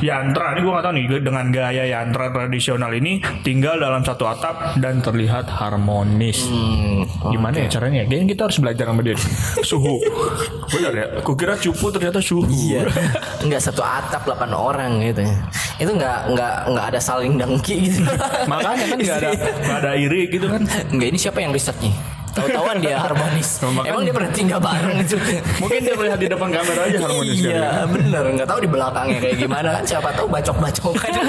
yantra, 0.00 0.56
ini 0.56 0.60
gue 0.64 0.72
gak 0.72 0.84
tahu 0.84 0.94
nih, 0.96 1.04
dengan 1.20 1.46
gaya 1.52 1.84
yantra 1.86 2.32
tradisional 2.32 2.92
ini 2.92 3.20
tinggal 3.40 3.76
dalam 3.76 4.00
satu 4.00 4.24
atap 4.26 4.76
dan 4.80 5.00
terlihat 5.00 5.46
harmonis. 5.46 6.48
Hmm, 6.48 7.04
Gimana 7.28 7.64
ya 7.64 7.68
caranya? 7.68 8.04
Kayaknya 8.08 8.28
kita 8.32 8.42
harus 8.48 8.58
belajar 8.58 8.84
sama 8.88 9.00
dia. 9.04 9.16
Suhu. 9.70 9.96
Benar 10.70 10.92
ya? 10.96 11.06
Kukira 11.20 11.54
cupu 11.58 11.92
ternyata 11.92 12.18
suhu. 12.22 12.46
Iya. 12.48 12.86
Enggak 13.42 13.60
satu 13.60 13.82
atap 13.82 14.22
8 14.24 14.50
orang 14.50 15.02
gitu. 15.04 15.22
Itu 15.80 15.90
enggak 15.96 16.30
enggak 16.30 16.54
enggak 16.70 16.86
ada 16.94 17.00
saling 17.00 17.36
dengki 17.36 17.90
gitu. 17.90 18.00
Makanya 18.50 18.84
kan 18.88 18.98
gak 19.00 19.16
ada, 19.20 19.30
gak 19.36 19.78
ada 19.84 19.92
iri 19.98 20.30
gitu 20.30 20.46
kan. 20.46 20.62
Enggak 20.92 21.08
ini 21.10 21.18
siapa 21.18 21.38
yang 21.42 21.52
risetnya? 21.52 21.90
Tahu-tahuan 22.30 22.76
dia 22.78 22.96
harmonis. 23.00 23.48
Emang 23.88 24.02
dia 24.06 24.14
pernah 24.14 24.30
tinggal 24.30 24.60
bareng 24.62 24.96
gitu. 25.02 25.16
Mungkin 25.58 25.80
dia 25.82 25.94
melihat 25.98 26.18
di 26.20 26.28
depan 26.30 26.48
kamera 26.50 26.80
aja 26.86 26.98
harmonis 27.06 27.38
ya. 27.42 27.50
Iya, 27.50 27.70
bener. 27.90 28.22
Enggak 28.30 28.48
tahu 28.48 28.58
di 28.62 28.70
belakangnya 28.70 29.18
kayak 29.18 29.36
gimana 29.38 29.68
kan. 29.78 29.82
Siapa 29.86 30.08
tahu 30.14 30.26
bacok-bacok 30.30 30.92
kan. 30.96 31.10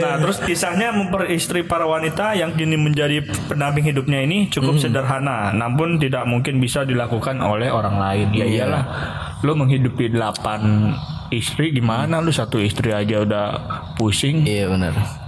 Nah, 0.00 0.16
terus 0.16 0.40
kisahnya 0.40 0.90
memperistri 0.90 1.60
para 1.62 1.84
wanita 1.84 2.32
yang 2.34 2.56
kini 2.56 2.74
menjadi 2.74 3.20
pendamping 3.46 3.84
hidupnya 3.84 4.24
ini 4.24 4.48
cukup 4.48 4.80
sederhana, 4.80 5.52
namun 5.52 6.00
tidak 6.00 6.24
mungkin 6.24 6.58
bisa 6.58 6.82
dilakukan 6.82 7.38
oleh 7.38 7.68
orang 7.68 8.00
lain. 8.00 8.26
Ya 8.32 8.48
Iya. 8.48 8.64
iyalah, 8.64 8.84
lu 9.44 9.54
menghidupi 9.54 10.08
delapan 10.08 10.92
istri 11.28 11.70
gimana? 11.70 12.18
Lu 12.24 12.32
satu 12.32 12.56
istri 12.58 12.90
aja 12.90 13.22
udah 13.22 13.46
pusing. 13.94 14.42
Iya 14.48 14.72
benar. 14.72 15.23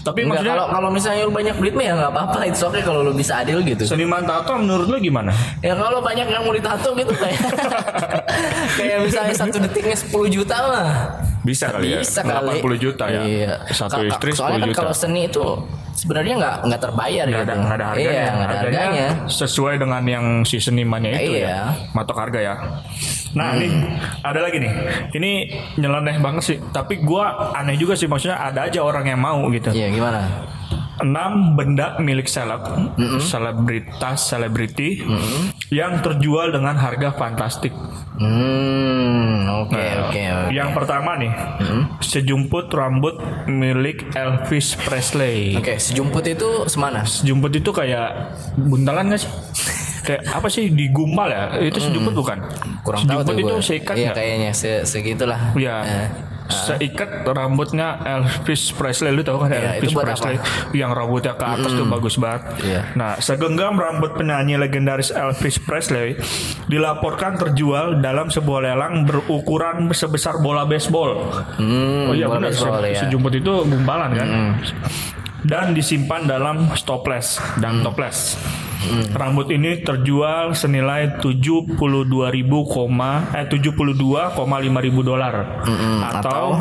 Tapi 0.00 0.24
Enggak, 0.24 0.40
maksudnya 0.40 0.54
kalau 0.56 0.66
kalau 0.72 0.88
misalnya 0.88 1.22
lu 1.28 1.32
banyak 1.32 1.56
duit 1.60 1.74
mah 1.76 1.84
ya 1.84 1.92
nggak 1.92 2.12
apa-apa 2.16 2.38
itu 2.48 2.60
oke 2.64 2.80
kalau 2.80 3.00
lu 3.04 3.12
bisa 3.12 3.32
adil 3.44 3.60
gitu. 3.60 3.82
seniman 3.84 4.24
tato 4.24 4.52
menurut 4.56 4.88
lu 4.88 4.96
gimana? 4.96 5.28
Ya 5.60 5.76
kalau 5.76 6.00
banyak 6.00 6.24
yang 6.24 6.42
mau 6.44 6.54
ditato 6.56 6.96
gitu 6.96 7.12
kayak 7.12 7.40
kayak 8.80 8.98
misalnya 9.04 9.34
satu 9.36 9.56
detiknya 9.60 9.96
10 9.96 10.08
juta 10.32 10.56
mah. 10.64 10.88
Bisa 11.44 11.68
kali 11.68 11.96
ya. 11.96 12.00
Bisa 12.00 12.20
kali. 12.24 12.60
80 12.64 12.84
juta 12.84 13.04
ya. 13.12 13.22
Iya. 13.24 13.54
Satu 13.72 14.00
istri 14.08 14.30
Soalnya 14.32 14.60
10 14.60 14.64
kan 14.64 14.68
juta. 14.72 14.78
kalau 14.80 14.94
seni 14.96 15.20
itu 15.28 15.44
sebenarnya 16.00 16.34
nggak 16.40 16.54
nggak 16.64 16.80
terbayar 16.80 17.24
gitu. 17.28 17.42
ada, 17.44 17.54
nggak 17.54 17.76
ada 17.76 17.86
harganya. 17.92 18.08
Iya, 18.10 18.30
nggak 18.32 18.48
ada 18.48 18.56
harganya. 18.56 19.06
sesuai 19.28 19.74
dengan 19.76 20.02
yang 20.08 20.26
si 20.42 20.56
senimannya 20.56 21.12
itu 21.14 21.32
Iya. 21.36 21.44
ya. 21.44 21.60
Matok 21.92 22.16
harga 22.16 22.40
ya. 22.40 22.54
Nah, 23.30 23.54
nih 23.54 23.70
ada 24.24 24.40
lagi 24.40 24.58
nih. 24.58 24.72
Ini 25.12 25.30
nyeleneh 25.76 26.16
banget 26.18 26.42
sih. 26.42 26.56
Tapi 26.72 26.98
gua 26.98 27.52
aneh 27.52 27.76
juga 27.76 27.94
sih 27.94 28.08
maksudnya 28.08 28.40
ada 28.40 28.64
aja 28.64 28.80
orang 28.80 29.04
yang 29.04 29.20
mau 29.20 29.44
gitu. 29.52 29.70
Iya 29.70 29.92
gimana? 29.92 30.24
Enam 31.00 31.56
benda 31.56 31.96
milik 31.96 32.28
seleb, 32.28 32.60
selebritas, 33.20 34.28
selebriti 34.28 35.00
yang 35.72 36.04
terjual 36.04 36.52
dengan 36.52 36.76
harga 36.76 37.16
fantastik. 37.16 37.72
Hmm, 38.20 39.48
oke 39.64 39.72
Nah, 39.72 40.12
oke. 40.12 40.20
Yang 40.52 40.70
pertama 40.76 41.16
nih, 41.16 41.32
sejumput 42.04 42.68
rambut 42.68 43.16
milik 43.48 44.12
Elvis 44.12 44.76
Presley. 44.76 45.56
Oke, 45.56 45.80
sejumput 45.80 46.24
itu 46.28 46.68
semana? 46.68 47.08
Sejumput 47.08 47.52
itu 47.56 47.70
kayak 47.72 48.36
buntalan 48.60 49.08
gak 49.16 49.20
sih? 49.24 49.30
kayak 50.00 50.22
apa 50.32 50.48
sih 50.48 50.72
digumpal 50.72 51.28
ya? 51.28 51.54
Itu 51.60 51.78
sejumput 51.78 52.14
bukan? 52.16 52.38
Kurang 52.82 53.04
tahu 53.04 53.20
sejumput 53.20 53.26
tuh 53.28 53.36
itu 53.36 53.54
gua. 53.54 53.62
seikat 53.62 53.94
Iya 53.96 54.04
nggak? 54.10 54.16
kayaknya 54.16 54.50
se 54.56 54.70
segitulah. 54.88 55.40
Iya. 55.54 55.76
Eh, 55.84 56.08
Seikat 56.50 57.24
rambutnya 57.24 57.96
Elvis 58.00 58.70
Presley 58.70 59.10
lu 59.10 59.22
tahu 59.22 59.40
kan 59.40 59.50
Iya, 59.50 59.78
Elvis 59.78 59.94
Presley 59.94 60.36
yang 60.72 60.90
rambutnya 60.90 61.32
ke 61.32 61.46
atas 61.46 61.70
tuh 61.72 61.86
bagus 61.86 62.14
banget. 62.14 62.42
Iya. 62.60 62.80
Nah, 62.92 63.16
segenggam 63.16 63.74
rambut 63.74 64.14
penyanyi 64.14 64.58
legendaris 64.58 65.10
Elvis 65.10 65.56
Presley 65.56 66.18
dilaporkan 66.66 67.34
terjual 67.36 67.98
dalam 67.98 68.28
sebuah 68.28 68.60
lelang 68.62 69.06
berukuran 69.06 69.88
sebesar 69.90 70.38
bola 70.38 70.66
baseball. 70.66 71.30
Hmm, 71.56 72.10
oh 72.10 72.14
iya 72.14 72.26
benar, 72.26 72.50
se- 72.50 72.66
ya. 72.86 73.06
sejumput 73.06 73.32
itu 73.32 73.52
gumpalan 73.64 74.10
kan. 74.12 74.28
Dan 75.40 75.72
disimpan 75.72 76.28
dalam 76.28 76.68
stoples 76.76 77.40
dan 77.56 77.80
toples. 78.80 79.08
Rambut 79.12 79.46
ini 79.48 79.78
terjual 79.78 80.52
senilai 80.52 81.16
72.000 81.18 82.64
koma 82.66 83.28
eh 83.30 83.44
72,5 83.44 84.36
ribu 84.80 85.00
dolar 85.00 85.64
atau, 86.10 86.58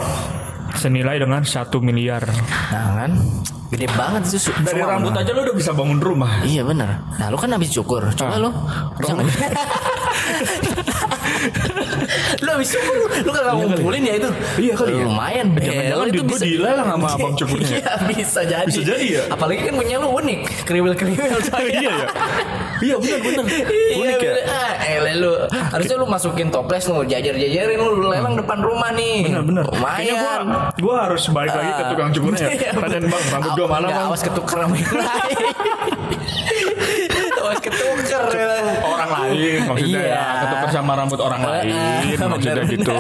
senilai 0.71 1.17
dengan 1.17 1.41
satu 1.41 1.79
miliar. 1.79 2.21
Nah 2.69 2.87
kan, 2.99 3.11
gede 3.69 3.85
banget 3.89 4.21
itu. 4.27 4.37
su- 4.41 4.55
Dari 4.55 4.79
rambut 4.79 5.11
aja 5.11 5.29
lu 5.29 5.41
udah 5.41 5.53
bisa 5.53 5.69
bangun 5.71 5.97
rumah. 5.97 6.39
Iya 6.41 6.61
benar. 6.61 6.99
Nah 7.15 7.25
lu 7.27 7.35
kan 7.35 7.49
habis 7.49 7.67
cukur, 7.71 8.05
coba 8.13 8.31
Ah. 8.31 8.37
lu. 8.37 8.49
Bisa 11.39 12.43
lu 12.43 12.49
habis 12.51 12.69
cukur, 12.71 12.95
lu 13.23 13.31
kagak 13.31 13.53
ngumpulin 13.55 14.01
ya 14.03 14.13
itu? 14.19 14.29
Iya 14.59 14.73
kali 14.75 14.91
ya. 14.91 15.03
Lumayan. 15.05 15.47
Jangan-jangan 15.55 16.05
Bel, 16.05 16.13
duit 16.13 16.25
gua 16.25 16.39
dilelang 16.39 16.87
sama 16.89 17.07
abang 17.15 17.33
cukurnya. 17.35 17.69
Iya 17.79 17.93
bisa 18.07 18.39
jadi. 18.43 18.67
Bisa 18.67 18.81
jadi 18.83 19.05
ya? 19.07 19.21
Apalagi 19.29 19.61
kan 19.63 19.73
punya 19.75 19.95
lu 19.97 20.09
unik, 20.11 20.39
kriwil-kriwil. 20.65 21.37
iya 21.69 21.91
ya. 21.93 22.07
Iya 22.79 22.95
benar 22.97 23.19
benar. 23.21 23.43
Iya 23.47 23.95
Unik 23.97 24.17
ya. 24.19 24.31
Ah, 24.47 24.71
elah 24.87 25.13
lu. 25.15 25.31
Harusnya 25.51 25.95
lu 25.95 26.05
masukin 26.05 26.47
toples 26.49 26.83
lu 26.87 27.03
jajar-jajarin 27.03 27.77
lu, 27.77 27.91
lu 27.95 28.07
lelang 28.09 28.35
depan 28.35 28.59
rumah 28.59 28.91
nih. 28.91 29.27
Benar 29.27 29.43
benar. 29.43 29.63
Kayaknya 29.69 30.13
gua 30.15 30.33
Lumayan. 30.39 30.73
gua 30.79 30.95
harus 31.07 31.23
balik 31.29 31.53
lagi 31.53 31.71
ke 31.71 31.83
tukang 31.89 32.09
cukurnya. 32.11 32.37
Iya, 32.49 32.71
ya. 32.71 32.71
Tanyain 32.73 33.05
bang, 33.05 33.23
rambut 33.29 33.51
gua 33.53 33.67
mana 33.69 33.87
bang? 33.87 34.07
Awas 34.09 34.21
ketuker 34.25 34.57
sama 34.57 34.75
yang 34.75 34.95
lain. 34.95 35.37
Ketuker. 37.57 38.23
ya. 38.29 38.47
Orang 38.79 39.09
lain 39.09 39.59
maksudnya 39.65 40.01
Iya. 40.01 40.13
ya. 40.13 40.23
Ketukar 40.43 40.69
sama 40.69 40.93
rambut 40.93 41.19
orang 41.19 41.41
lain 41.41 41.73
Ah, 41.73 42.27
maksudnya 42.29 42.63
gitu. 42.67 42.99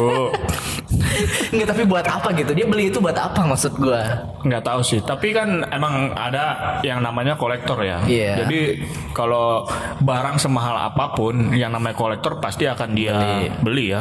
Enggak 1.53 1.67
tapi 1.69 1.83
buat 1.83 2.05
apa 2.05 2.29
gitu? 2.33 2.51
Dia 2.53 2.65
beli 2.65 2.89
itu 2.89 2.99
buat 2.99 3.15
apa 3.15 3.41
maksud 3.45 3.73
gua? 3.77 4.29
nggak 4.39 4.63
tahu 4.63 4.79
sih 4.79 5.03
tapi 5.03 5.35
kan 5.35 5.67
emang 5.67 6.15
ada 6.15 6.79
yang 6.79 7.03
namanya 7.03 7.35
kolektor 7.35 7.75
ya 7.83 7.99
Iya. 8.07 8.47
jadi 8.47 8.87
kalau 9.11 9.67
barang 9.99 10.39
semahal 10.39 10.79
apa 10.79 11.11
pun 11.11 11.51
yang 11.51 11.75
namanya 11.75 11.91
kolektor 11.91 12.39
pasti 12.39 12.63
akan 12.63 12.95
dia 12.95 13.19
beli, 13.59 13.91
ya 13.91 13.99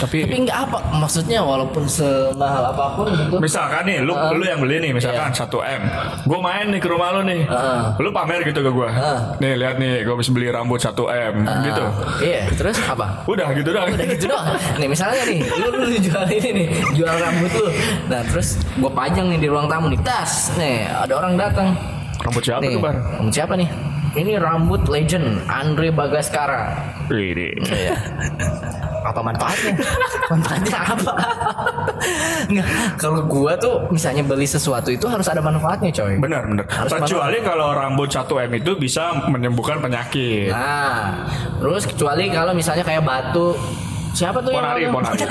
tapi, 0.00 0.24
Tapi 0.24 0.34
enggak 0.40 0.58
apa 0.64 0.78
maksudnya 0.96 1.44
walaupun 1.44 1.84
semahal 1.84 2.72
apa 2.72 2.96
pun 2.96 3.12
gitu. 3.12 3.36
misalkan 3.44 3.84
nih 3.84 4.00
lu 4.00 4.16
lu 4.32 4.40
yang 4.40 4.56
beli 4.56 4.80
nih 4.80 4.92
misalkan 4.96 5.36
1 5.36 5.44
m 5.52 5.82
gue 6.24 6.38
main 6.40 6.66
nih 6.72 6.80
ke 6.80 6.88
rumah 6.88 7.08
lu 7.12 7.28
nih 7.28 7.44
Heeh. 7.44 7.80
lu 8.00 8.08
pamer 8.08 8.40
gitu 8.48 8.60
ke 8.64 8.70
gue 8.72 8.88
nih 9.36 9.52
lihat 9.52 9.76
nih 9.76 10.00
gue 10.00 10.16
bisa 10.16 10.30
beli 10.32 10.48
rambut 10.48 10.80
1 10.80 10.96
m 11.28 11.34
gitu 11.62 11.84
Iya, 12.18 12.40
terus 12.56 12.80
apa? 12.82 13.20
udah 13.28 13.52
gitu 13.52 13.68
doang 13.68 13.92
Udah 13.92 14.06
gitu 14.06 14.26
doang. 14.26 14.46
Nih 14.80 14.88
misalnya 14.88 15.22
nih, 15.24 15.38
lu, 15.44 15.68
lu 15.70 15.98
jual 15.98 16.24
ini 16.38 16.50
nih, 16.54 16.66
jual 16.94 17.14
rambut 17.14 17.50
lu. 17.52 17.66
Nah 18.06 18.22
terus 18.24 18.48
gua 18.76 18.90
pajang 18.90 19.26
nih 19.28 19.38
di 19.38 19.48
ruang 19.50 19.66
tamu 19.66 19.90
nih, 19.90 20.00
tas. 20.00 20.54
Nih 20.54 20.86
ada 20.86 21.12
orang 21.14 21.34
datang. 21.34 21.74
rambut 22.18 22.42
siapa 22.42 22.60
Nih, 22.62 22.74
tuh 22.74 22.82
bar 22.82 22.96
rambut 23.14 23.30
siapa 23.30 23.54
nih? 23.54 23.68
Ini 24.08 24.32
rambut 24.40 24.82
legend 24.88 25.44
Andre 25.46 25.92
Bagaskara. 25.92 26.74
ini 27.08 27.54
Iya. 27.62 27.94
Apa 29.04 29.20
manfaatnya? 29.22 29.72
manfaatnya 30.32 30.78
apa? 30.82 31.12
Nggak, 32.48 32.66
kalau 32.98 33.20
gua 33.24 33.54
tuh 33.54 33.86
misalnya 33.88 34.24
beli 34.24 34.44
sesuatu 34.44 34.90
itu 34.90 35.06
harus 35.06 35.28
ada 35.28 35.38
manfaatnya, 35.38 35.90
coy. 35.92 36.18
benar 36.18 36.46
benar 36.46 36.66
kecuali 36.88 37.38
kalau 37.42 37.72
rambut 37.72 38.08
1 38.08 38.26
m 38.26 38.52
itu 38.54 38.72
bisa 38.76 39.12
menyembuhkan 39.28 39.78
penyakit 39.78 40.50
Nah, 40.50 41.28
terus 41.60 41.84
kecuali 41.86 42.30
kalau 42.30 42.52
misalnya 42.52 42.82
kayak 42.82 43.04
batu 43.04 43.54
Siapa 44.18 44.42
tuh 44.42 44.50
Ponari, 44.50 44.82
yang 44.82 44.90
Ponari. 44.90 45.22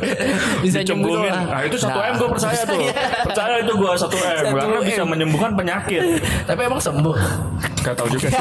bisa 0.64 0.80
nyembuhin. 0.80 1.28
Nah, 1.28 1.60
itu 1.68 1.76
1 1.76 1.92
M 1.92 2.14
gue 2.16 2.28
percaya 2.32 2.60
tuh. 2.64 2.80
Percaya 3.28 3.54
itu 3.60 3.72
gue 3.76 3.90
1 3.92 3.92
M 3.92 4.00
Satu 4.00 4.16
karena 4.56 4.80
bisa 4.80 5.02
menyembuhkan 5.04 5.52
penyakit. 5.52 6.00
Tapi 6.48 6.60
emang 6.64 6.80
sembuh. 6.80 7.16
Gak 7.82 7.94
tahu 7.98 8.08
juga. 8.10 8.28
sih. 8.30 8.32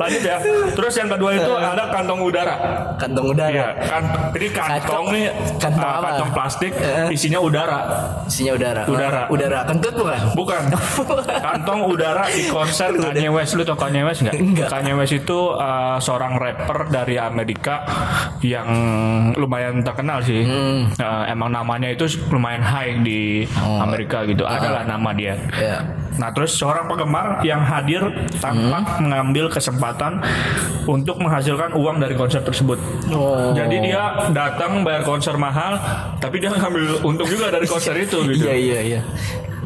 Lanjut 0.00 0.22
ya. 0.22 0.36
Terus 0.74 0.94
yang 0.96 1.08
kedua 1.08 1.30
itu 1.36 1.52
ada 1.54 1.84
kantong 1.92 2.20
udara. 2.24 2.54
Kantong 2.96 3.26
udara. 3.30 3.52
Iya, 3.52 3.68
kan 3.86 4.02
ini 4.34 4.48
kantong 4.50 5.04
nih 5.12 5.24
kantong 5.60 5.86
ah, 5.86 5.98
apa? 6.00 6.06
kantong 6.10 6.30
plastik 6.34 6.72
Eh. 6.74 7.14
isinya 7.14 7.38
udara. 7.38 7.78
Isinya 8.26 8.52
udara. 8.56 8.82
Udara. 8.88 9.20
Udara 9.30 9.58
kentut 9.68 9.94
bukan? 9.94 10.20
Bukan. 10.34 10.62
Kantong 11.46 11.80
udara 11.86 12.24
di 12.26 12.48
konser 12.48 12.90
Kanye 12.96 13.28
West. 13.30 13.54
Lu 13.54 13.62
tau 13.62 13.76
Kanye 13.76 14.02
West 14.02 14.24
nggak? 14.24 14.34
Enggak. 14.34 14.68
Kanye 14.70 14.92
West 14.96 15.14
itu 15.14 15.38
uh, 15.52 15.96
seorang 16.00 16.36
rapper 16.36 16.88
dari 16.88 17.16
Amerika 17.16 17.84
yang 18.40 18.66
lumayan 19.36 19.84
terkenal 19.84 20.22
sih. 20.24 20.42
Hmm. 20.46 20.90
Uh, 20.96 21.24
emang 21.28 21.52
namanya 21.52 21.90
itu 21.90 22.06
lumayan 22.30 22.64
high 22.64 22.98
di 23.00 23.42
Oh. 23.60 23.82
Amerika 23.82 24.24
gitu. 24.24 24.46
Adalah 24.46 24.86
nama 24.86 25.10
dia. 25.12 25.34
Iya. 25.52 25.82
Nah 26.16 26.30
terus 26.40 26.56
seorang 26.56 26.88
penggemar 26.88 27.44
yang 27.44 27.60
hadir 27.60 28.00
tanpa 28.40 28.80
Hmm. 28.80 29.04
mengambil 29.04 29.52
kesempatan 29.52 30.24
untuk 30.82 31.20
menghasilkan 31.20 31.76
uang 31.76 32.00
dari 32.00 32.16
konser 32.16 32.40
tersebut. 32.40 32.80
Oh. 33.12 33.52
Jadi 33.52 33.76
dia 33.84 34.00
datang 34.32 34.80
bayar 34.80 35.04
konser 35.04 35.36
mahal, 35.36 35.76
tapi 36.16 36.40
dia 36.40 36.48
ngambil 36.48 37.04
untung 37.04 37.28
juga 37.28 37.52
dari 37.52 37.68
konser 37.68 37.92
itu 37.94 38.24
gitu. 38.32 38.40
Iya 38.40 38.56
iya 38.56 38.80
iya. 38.80 39.00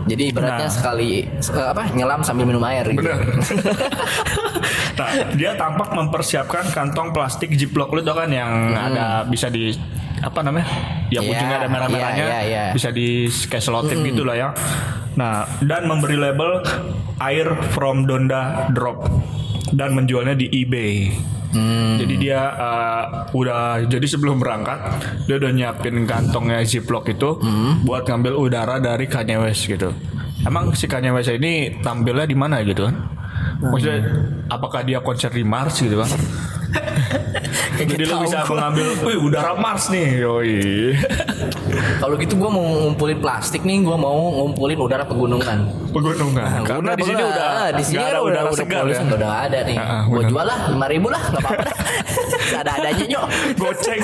Jadi 0.05 0.35
ibaratnya 0.35 0.67
Nah. 0.67 0.75
sekali 0.75 1.23
eh, 1.31 1.69
apa 1.71 1.95
nyelam 1.95 2.21
sambil 2.21 2.43
minum 2.43 2.61
air 2.61 2.83
gitu. 2.85 2.99
Bener. 3.01 3.23
nah, 4.99 5.09
dia 5.33 5.55
tampak 5.55 5.95
mempersiapkan 5.95 6.65
kantong 6.71 7.09
plastik 7.09 7.55
Ziploc 7.55 7.89
lu 7.89 8.03
tau 8.03 8.19
kan 8.19 8.29
yang 8.29 8.51
ada 8.75 9.23
bisa 9.23 9.47
di 9.47 9.71
apa 10.19 10.41
namanya? 10.41 10.67
Yang 11.09 11.23
Iya, 11.23 11.31
ujungnya 11.31 11.57
ada 11.57 11.69
merah-merahnya, 11.69 12.25
iya, 12.27 12.41
iya, 12.43 12.63
iya. 12.65 12.73
bisa 12.73 12.89
di 12.89 13.07
kayak 13.29 13.61
selotip 13.61 13.97
gitu 13.97 14.25
lah 14.25 14.35
ya. 14.35 14.49
Nah, 15.15 15.47
dan 15.63 15.87
memberi 15.87 16.19
label 16.19 16.59
Air 17.23 17.55
from 17.71 18.05
Donda 18.05 18.67
Drop 18.75 19.07
dan 19.71 19.95
menjualnya 19.95 20.35
di 20.35 20.51
eBay. 20.51 21.15
Hmm. 21.55 22.03
Jadi 22.03 22.19
dia 22.19 22.51
uh, 22.51 23.05
udah 23.31 23.87
jadi 23.87 24.03
sebelum 24.03 24.43
berangkat 24.43 24.75
dia 25.31 25.39
udah 25.39 25.55
nyiapin 25.55 26.03
kantongnya 26.03 26.67
Ziploc 26.67 27.07
itu 27.07 27.39
Hmm. 27.39 27.87
buat 27.87 28.03
ngambil 28.03 28.35
udara 28.35 28.83
dari 28.83 29.07
Kanye 29.07 29.39
West 29.39 29.71
gitu. 29.71 29.95
Emang 30.43 30.75
si 30.75 30.91
Kanye 30.91 31.15
West 31.15 31.31
ini 31.31 31.79
tampilnya 31.79 32.27
di 32.27 32.35
mana 32.35 32.59
gitu 32.67 32.91
kan? 32.91 32.97
Maksudnya 33.63 34.03
apakah 34.51 34.83
dia 34.83 34.99
konser 34.99 35.31
di 35.31 35.47
Mars 35.47 35.79
gitu 35.79 36.03
kan? 36.03 36.11
Jadi 37.79 38.03
lu 38.03 38.17
bisa 38.23 38.43
mengambil, 38.47 38.87
wih 39.03 39.19
udara 39.19 39.55
Mars 39.55 39.91
nih, 39.91 40.27
yoi. 40.27 40.59
Kalau 41.75 42.15
gitu 42.19 42.35
gue 42.39 42.51
mau 42.51 42.65
ngumpulin 42.65 43.19
plastik 43.19 43.63
nih, 43.63 43.83
gue 43.83 43.97
mau 43.97 44.33
ngumpulin 44.35 44.79
udara 44.79 45.05
pegunungan. 45.07 45.59
Pegunungan. 45.91 46.63
Karena 46.67 46.93
di 46.95 47.05
sini 47.05 47.23
udah 47.23 47.49
di 47.75 47.85
sini 47.85 48.03
kan 48.03 48.11
ada 48.11 48.21
udah 48.21 48.31
udara 48.31 48.49
udah 48.49 48.59
segar 48.59 48.85
ya. 48.87 49.01
udah 49.03 49.31
ada 49.47 49.59
nih. 49.67 49.77
Ah, 49.79 50.03
gue 50.07 50.23
jual 50.31 50.45
lah 50.45 50.59
lima 50.71 50.87
ribu 50.91 51.09
lah, 51.11 51.23
nggak 51.33 51.43
apa-apa. 51.43 51.65
ada 52.61 52.71
adanya 52.79 53.05
nyok. 53.09 53.27
Goceng. 53.59 54.03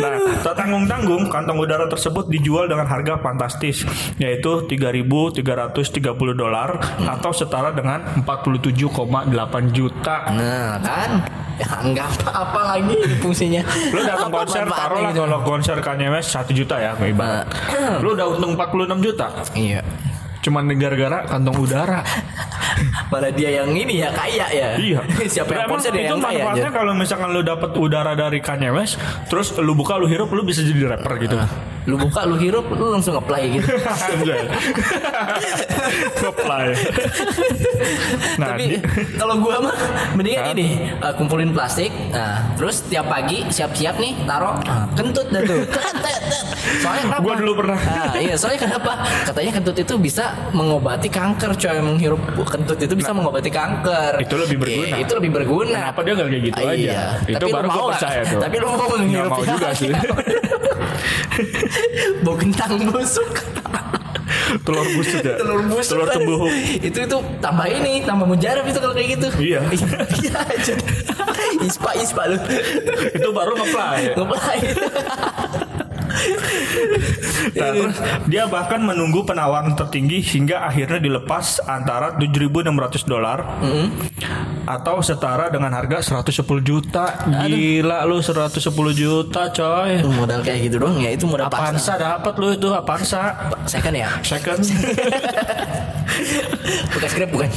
nah, 0.00 0.10
tak 0.40 0.54
tanggung-tanggung 0.56 1.28
kantong 1.28 1.58
udara 1.60 1.86
tersebut 1.90 2.28
dijual 2.30 2.66
dengan 2.70 2.86
harga 2.88 3.18
fantastis 3.20 3.84
yaitu 4.16 4.64
3.330 4.68 5.32
dolar 6.32 6.80
atau 7.04 7.30
setara 7.32 7.72
dengan 7.74 8.02
47,8 8.24 9.76
juta. 9.76 10.16
Nah 10.32 10.78
kan, 10.80 11.10
ya 11.60 11.68
nggak 11.84 12.08
apa-apa 12.22 12.60
lagi 12.76 12.96
fungsinya. 13.20 13.62
Lu 13.92 14.00
datang 14.04 14.30
konser 14.32 14.64
taruh 14.68 15.00
lah 15.02 15.12
kalau 15.12 15.40
konser 15.44 15.76
Kanye 15.80 16.05
West 16.10 16.34
1 16.34 16.50
juta 16.52 16.76
ya 16.78 16.92
ibarat. 16.98 17.46
Lu 18.04 18.14
udah 18.14 18.26
untung 18.36 18.54
46 18.54 19.06
juta. 19.06 19.26
Iya. 19.52 19.80
Cuman 20.42 20.70
gara-gara 20.78 21.26
kantong 21.26 21.58
udara. 21.58 22.00
Malah 23.12 23.32
dia 23.34 23.62
yang 23.62 23.70
ini 23.74 24.02
ya 24.02 24.10
kaya 24.14 24.46
ya. 24.50 24.68
Iya. 24.78 25.00
Siapa 25.34 25.50
yang 25.50 25.68
konser 25.70 25.90
dia 25.90 26.12
yang 26.12 26.22
kaya 26.22 26.42
manfaatnya 26.42 26.70
kalau 26.70 26.92
misalkan 26.94 27.28
lu 27.34 27.42
dapat 27.42 27.70
udara 27.74 28.12
dari 28.14 28.38
Kanye 28.38 28.70
West, 28.70 28.98
terus 29.26 29.50
lu 29.58 29.74
buka 29.74 29.98
lu 29.98 30.06
hirup 30.06 30.30
lu 30.30 30.46
bisa 30.46 30.62
jadi 30.62 30.94
rapper 30.94 31.18
gitu. 31.18 31.36
Lu 31.86 31.94
buka, 31.94 32.26
lu 32.26 32.34
hirup, 32.34 32.66
lu 32.74 32.90
langsung 32.90 33.14
apply 33.14 33.42
gitu. 33.46 33.66
Ngeplay. 36.18 36.68
nah, 38.42 38.46
Tapi 38.54 38.64
kalau 39.14 39.38
gua 39.38 39.70
mah 39.70 39.74
mendingan 40.18 40.50
ini 40.58 40.90
uh, 40.98 41.14
kumpulin 41.14 41.54
plastik. 41.54 41.94
Nah, 42.10 42.42
terus 42.58 42.82
tiap 42.90 43.06
pagi 43.06 43.46
siap-siap 43.46 44.02
nih 44.02 44.18
taruh 44.26 44.58
ah, 44.66 44.90
kentut 44.98 45.30
dah 45.30 45.42
tuh. 45.46 45.62
Soalnya 46.82 47.02
kenapa? 47.06 47.22
Gua 47.22 47.34
dulu 47.38 47.52
pernah. 47.62 47.78
Nah, 47.78 48.18
iya, 48.18 48.34
soalnya 48.34 48.60
kenapa? 48.66 48.92
Katanya 49.22 49.52
kentut 49.54 49.76
itu 49.78 49.94
bisa 49.96 50.34
mengobati 50.50 51.08
kanker, 51.08 51.54
coy. 51.54 51.78
Menghirup 51.78 52.20
kentut 52.50 52.78
itu 52.82 52.94
bisa 52.98 53.14
mengobati 53.14 53.48
kanker. 53.48 54.18
Itu 54.20 54.34
lebih 54.34 54.58
berguna. 54.60 54.86
Iya, 54.90 54.96
itu 55.06 55.12
lebih 55.14 55.30
berguna. 55.30 55.78
Kenapa 55.86 56.00
dia 56.02 56.12
nggak 56.18 56.28
kayak 56.28 56.42
gitu 56.42 56.60
Ah, 56.60 56.66
aja? 56.66 56.74
Iya. 56.76 57.02
Itu 57.30 57.44
Tapi 57.46 57.52
baru 57.54 57.68
gua 57.70 57.84
percaya 57.94 58.20
tuh. 58.26 58.40
Tapi 58.42 58.54
lu 58.58 58.66
mau 58.66 58.76
Nggak 58.76 58.98
menghirup 58.98 59.30
mau 59.30 59.44
juga 59.46 59.68
sih. 59.78 59.90
Bau 62.26 62.34
kentang 62.34 62.74
busuk. 62.84 63.30
telur 64.58 64.82
busuk 64.88 65.22
ya. 65.22 65.34
telur 65.36 65.62
busuk 65.64 65.90
Telur 65.92 66.08
tembuhuk. 66.08 66.50
itu 66.80 66.98
itu 67.00 67.16
tambah 67.38 67.66
ini 67.66 68.02
tambah 68.02 68.26
mujarab 68.26 68.62
itu 68.64 68.78
kalau 68.78 68.94
kayak 68.94 69.14
gitu 69.14 69.28
Iya. 69.38 69.60
iya 70.18 70.38
aja 70.40 70.74
ispa 71.60 71.90
ispa 71.94 72.22
lu 72.26 72.38
Itu 73.12 73.30
baru 73.30 73.54
ngeplay. 73.54 74.02
ngeplay 74.12 74.58
Nah, 77.48 77.70
terus 77.72 77.96
dia 78.26 78.44
bahkan 78.46 78.80
menunggu 78.80 79.22
penawaran 79.22 79.74
tertinggi 79.74 80.18
hingga 80.20 80.62
akhirnya 80.62 80.98
dilepas 80.98 81.62
antara 81.62 82.14
7.600 82.14 82.66
dolar 83.04 83.38
atau 84.66 84.98
setara 84.98 85.46
dengan 85.48 85.70
harga 85.70 86.02
110 86.02 86.42
juta. 86.60 87.22
Gila 87.46 88.02
lu 88.04 88.18
110 88.18 88.58
juta 88.92 89.42
coy. 89.48 90.02
modal 90.04 90.42
kayak 90.42 90.58
gitu 90.66 90.76
doang 90.78 90.98
ya 90.98 91.14
itu 91.14 91.24
modal 91.24 91.46
Avanza 91.46 91.94
dapat 91.94 92.34
lu 92.36 92.50
itu 92.52 92.68
Avanza. 92.68 93.36
second 93.64 93.94
ya 93.94 94.10
Second. 94.20 94.58
bekas 96.90 97.12
grab 97.16 97.30
bukan 97.30 97.50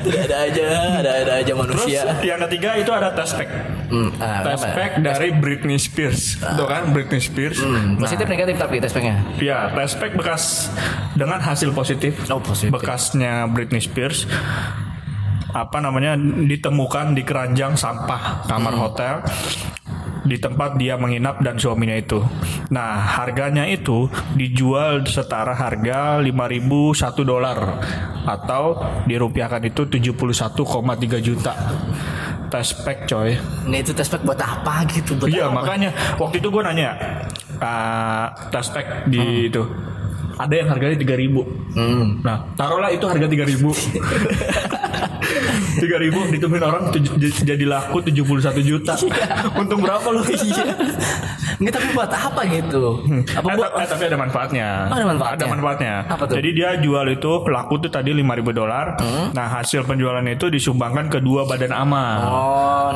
ada 0.00 0.20
ada 0.20 0.36
aja 0.42 0.64
ada 0.96 1.10
ada 1.16 1.32
aja 1.36 1.52
Terus 1.52 1.60
manusia 1.60 2.02
yang 2.20 2.40
ketiga 2.44 2.70
itu 2.74 2.90
ada 2.90 3.10
test 3.10 3.34
pack. 3.34 3.48
hmm, 3.88 4.10
ah, 4.16 4.40
Test 4.44 4.62
apa? 4.62 4.74
pack 4.74 4.90
dari 5.00 5.28
Britney 5.32 5.76
Spears. 5.76 6.36
Tuh 6.36 6.64
kan 6.64 6.90
Britney 6.90 7.18
Spears. 7.18 7.58
Hmm, 7.58 7.96
Nah, 7.96 8.02
positif 8.02 8.26
negatif 8.26 8.54
tapi 8.56 8.78
tes 8.78 8.90
packnya 8.90 9.16
Ya, 9.36 9.70
test 9.72 9.96
pack 9.96 10.12
bekas 10.12 10.70
dengan 11.12 11.38
hasil 11.38 11.70
positif. 11.70 12.16
Oh, 12.26 12.38
positif. 12.38 12.70
Bekasnya 12.70 13.46
Britney 13.46 13.78
Spears 13.78 14.24
apa 15.50 15.78
namanya 15.78 16.14
ditemukan 16.16 17.10
di 17.10 17.22
keranjang 17.22 17.74
sampah 17.74 18.46
kamar 18.46 18.70
Hmm. 18.70 18.80
hotel 18.80 19.14
di 20.20 20.36
tempat 20.36 20.76
dia 20.76 21.00
menginap 21.00 21.40
dan 21.40 21.56
suaminya 21.56 21.96
itu. 21.96 22.20
Nah, 22.68 23.00
harganya 23.20 23.64
itu 23.64 24.06
dijual 24.36 25.04
setara 25.08 25.56
harga 25.56 26.20
5.001 26.20 27.24
dolar 27.24 27.58
atau 28.24 28.76
dirupiahkan 29.08 29.64
itu 29.64 29.88
71,3 29.88 31.18
juta. 31.24 31.52
Test 32.50 32.82
pack 32.82 33.06
coy. 33.06 33.38
nah 33.70 33.78
itu 33.78 33.94
tes 33.94 34.10
pack 34.10 34.26
buat 34.26 34.34
apa 34.42 34.82
gitu 34.90 35.14
buat 35.14 35.30
Iya 35.30 35.54
apa? 35.54 35.62
makanya 35.62 35.94
waktu 36.18 36.42
itu 36.42 36.50
gue 36.50 36.62
nanya 36.66 36.98
uh, 37.62 38.26
test 38.50 38.74
pack 38.74 39.06
di 39.06 39.46
itu 39.46 39.62
ada 40.34 40.50
yang 40.50 40.66
harganya 40.66 40.98
tiga 40.98 41.14
ribu. 41.14 41.46
hmm. 41.46 42.26
Nah 42.26 42.50
taruhlah 42.58 42.90
itu 42.90 43.06
harga 43.06 43.30
tiga 43.30 43.46
ribu. 43.46 43.70
Tiga 45.82 45.96
ribu 45.96 46.20
ditemuin 46.28 46.64
orang 46.64 46.82
jadi 47.22 47.64
laku 47.64 48.02
71 48.02 48.60
juta. 48.64 48.94
Untung 49.56 49.80
berapa 49.80 50.06
lu? 50.10 50.20
iya 50.34 50.74
nggak 51.60 51.76
tapi 51.76 51.88
buat 51.92 52.08
apa 52.08 52.40
gitu 52.48 53.04
apa 53.36 53.48
Eh, 53.52 53.56
buat 53.60 53.72
eh, 53.76 53.84
tapi 53.84 54.02
ada 54.08 54.16
manfaatnya. 54.16 54.88
Oh, 54.88 54.96
ada 54.96 55.06
manfaatnya. 55.12 55.36
Ada 55.36 55.46
manfaatnya. 55.52 55.94
Apa 56.08 56.22
tuh? 56.24 56.34
Jadi 56.40 56.48
dia 56.56 56.68
jual 56.80 57.06
itu 57.12 57.32
laku 57.44 57.74
tuh 57.84 57.90
tadi 57.92 58.16
5000 58.16 58.56
dolar. 58.56 58.86
Nah, 59.36 59.46
hasil 59.60 59.84
penjualannya 59.84 60.40
itu 60.40 60.48
disumbangkan 60.48 61.12
ke 61.12 61.18
dua 61.20 61.44
badan 61.44 61.76
amal. 61.76 62.18
oh 62.24 62.89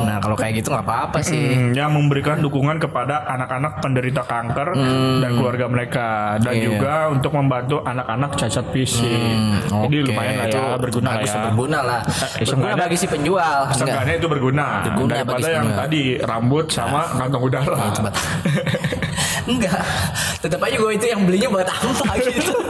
kayak 0.45 0.61
gitu 0.61 0.69
nggak 0.69 0.85
apa-apa 0.85 1.17
sih 1.19 1.41
Hmm, 1.47 1.73
yang 1.73 1.89
memberikan 1.89 2.37
dukungan 2.37 2.77
kepada 2.77 3.25
anak-anak 3.27 3.81
penderita 3.81 4.21
kanker 4.21 4.77
dan 5.17 5.31
keluarga 5.31 5.65
mereka 5.65 6.07
dan 6.37 6.47
Hmm. 6.47 6.53
Iya. 6.55 6.65
juga 6.67 6.93
untuk 7.09 7.31
membantu 7.31 7.81
anak-anak 7.81 8.31
cacat 8.35 8.65
fisik. 8.69 9.09
Jadi 9.65 9.95
Oke, 9.97 10.05
lumayan 10.05 10.33
lah 10.35 10.45
itu 10.45 10.55
ya, 10.55 10.77
berguna 10.77 11.09
lah 11.09 11.21
ya. 11.21 11.41
Berguna 11.45 11.79
lah. 11.81 11.99
Berguna 12.37 12.75
bagi 12.77 12.95
si 12.95 13.05
penjual. 13.05 13.57
Seenggaknya 13.71 14.13
itu 14.15 14.27
berguna, 14.27 14.65
Berguna 14.85 15.11
daripada 15.15 15.31
bagi 15.31 15.41
si 15.41 15.49
yang 15.49 15.65
penjual. 15.65 15.81
tadi 15.81 16.01
rambut 16.21 16.65
sama 16.67 17.01
kantong 17.15 17.43
udara. 17.43 17.75
Coba. 17.91 18.11
Enggak. 19.51 19.81
Tetap 20.39 20.59
aja 20.59 20.75
gue 20.75 20.91
itu 20.91 21.05
yang 21.07 21.21
belinya 21.23 21.49
buat 21.51 21.65
apa 21.65 22.05
gitu. 22.19 22.53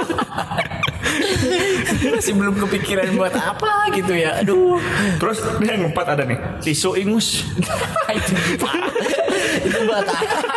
Masih 2.13 2.34
belum 2.38 2.56
kepikiran 2.68 3.08
buat 3.18 3.34
apa 3.34 3.89
gitu 3.96 4.13
ya. 4.13 4.41
Aduh. 4.44 4.78
Terus 5.18 5.39
yang 5.63 5.89
keempat 5.89 6.06
ada 6.18 6.24
nih, 6.28 6.38
tisu 6.62 7.00
ingus. 7.00 7.46
itu 8.18 8.34
itu 9.65 9.80
buat 9.88 10.06
apa? 10.06 10.50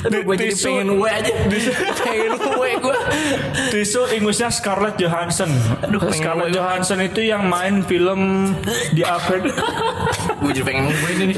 Aduh, 0.00 0.20
gue 0.24 0.36
jadi 0.36 0.54
pengen 0.56 0.96
gue 0.96 1.10
aja. 1.10 1.32
pengen 2.04 2.32
gue 2.40 2.70
gue. 2.80 2.98
Tisu 3.70 4.02
ingusnya 4.16 4.48
Scarlett 4.48 4.96
Johansson. 4.96 5.50
Aduh, 5.84 6.00
Scarlett. 6.10 6.56
Johansson 6.56 6.98
itu 7.04 7.20
yang 7.24 7.46
main 7.46 7.84
film 7.84 8.52
di 8.96 9.04
Avengers. 9.04 9.56
Gue 10.40 10.56
jadi 10.56 10.64
pengen 10.64 10.88
gue 10.88 11.10
ini. 11.20 11.34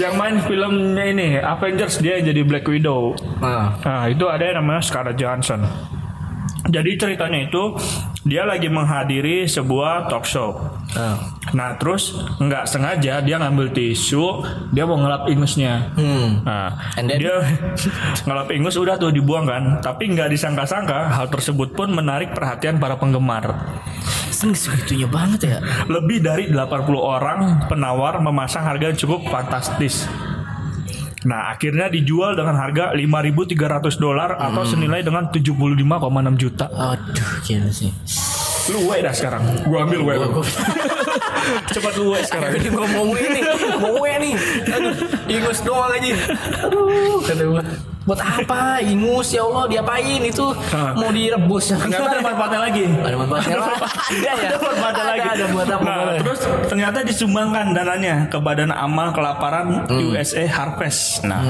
yang 0.00 0.16
main 0.16 0.40
filmnya 0.40 1.04
ini 1.04 1.36
Avengers 1.36 2.00
dia 2.00 2.16
jadi 2.16 2.40
Black 2.48 2.64
Widow. 2.64 3.12
Nah. 3.44 3.76
Nah 3.84 4.08
itu 4.08 4.24
ada 4.24 4.40
yang 4.40 4.64
namanya 4.64 4.80
Scarlett 4.80 5.20
Johansson. 5.20 5.68
Jadi 6.62 6.94
ceritanya 6.94 7.50
itu 7.50 7.74
dia 8.22 8.46
lagi 8.46 8.70
menghadiri 8.70 9.50
sebuah 9.50 10.06
talk 10.06 10.22
show. 10.22 10.54
Nah. 10.94 11.18
Nah 11.50 11.74
terus 11.74 12.14
nggak 12.38 12.70
sengaja 12.70 13.18
dia 13.18 13.36
ngambil 13.42 13.74
tisu, 13.74 14.46
dia 14.70 14.86
mau 14.86 14.94
ngelap 14.94 15.26
ingusnya. 15.26 15.90
Hmm. 15.98 16.46
Nah 16.46 16.94
And 16.94 17.10
then? 17.10 17.18
dia 17.18 17.34
ngelap 18.30 18.48
ingus 18.54 18.78
udah 18.78 18.94
tuh 18.94 19.10
dibuang 19.10 19.42
kan. 19.50 19.82
Tapi 19.82 20.14
nggak 20.14 20.30
disangka-sangka 20.30 21.10
hal 21.18 21.26
tersebut 21.34 21.74
pun 21.74 21.90
menarik 21.90 22.30
perhatian 22.30 22.78
para 22.78 22.94
penggemar. 22.94 23.58
Segitunya 24.30 25.06
banget 25.06 25.40
ya. 25.46 25.58
Lebih 25.86 26.18
dari 26.22 26.44
80 26.50 26.58
orang 26.98 27.66
penawar 27.66 28.18
memasang 28.18 28.66
harga 28.66 28.90
yang 28.90 28.98
cukup 28.98 29.26
fantastis. 29.30 30.06
Nah, 31.22 31.54
akhirnya 31.54 31.86
dijual 31.86 32.34
dengan 32.34 32.58
harga 32.58 32.90
5.300 32.94 34.02
dolar 34.02 34.34
atau 34.34 34.62
senilai 34.66 35.06
dengan 35.06 35.30
75,6 35.30 36.34
juta. 36.34 36.66
Aduh, 36.66 37.30
gila 37.46 37.70
sih. 37.70 37.94
Lu 38.70 38.90
we 38.90 39.02
dah 39.02 39.14
sekarang. 39.14 39.42
Gua 39.66 39.86
ambil 39.86 40.00
lu. 40.02 40.42
Cepat 41.74 41.94
lu 41.98 42.14
we 42.14 42.20
sekarang. 42.22 42.50
Ini 42.58 42.68
gua 42.70 42.86
mau 42.90 43.10
ini, 43.14 43.40
mau 43.78 43.90
gue 43.98 44.12
nih. 44.22 44.34
Aduh, 44.70 44.94
ingus 45.26 45.58
doang 45.66 45.90
aja. 45.90 46.14
Aduh, 46.66 47.18
kata 47.26 47.42
gua. 47.46 47.62
Buat 48.02 48.18
apa? 48.18 48.82
Ingus 48.82 49.30
ya 49.30 49.46
Allah 49.46 49.70
diapain 49.70 50.22
itu? 50.26 50.46
Mau 50.98 51.10
direbus. 51.14 51.70
Ternyata 51.70 52.18
ada 52.18 52.22
manfaatnya 52.22 52.60
lagi. 52.66 52.84
Ada 52.90 53.16
manfaatnya 53.16 53.56
lagi. 53.58 53.78
Ada 54.12 54.18
ya. 54.18 54.32
Ada 54.50 54.58
manfaatnya 54.58 55.04
lagi. 55.06 55.28
Ada 55.32 55.44
buat 55.54 55.68
apa? 55.70 55.84
Nah, 55.86 56.14
terus 56.18 56.40
ternyata 56.66 56.98
disumbangkan 57.06 57.66
dananya 57.70 58.16
ke 58.26 58.38
Badan 58.42 58.74
Amal 58.74 59.14
Kelaparan 59.14 59.86
USA 59.86 60.44
Harvest. 60.50 61.22
Nah, 61.22 61.42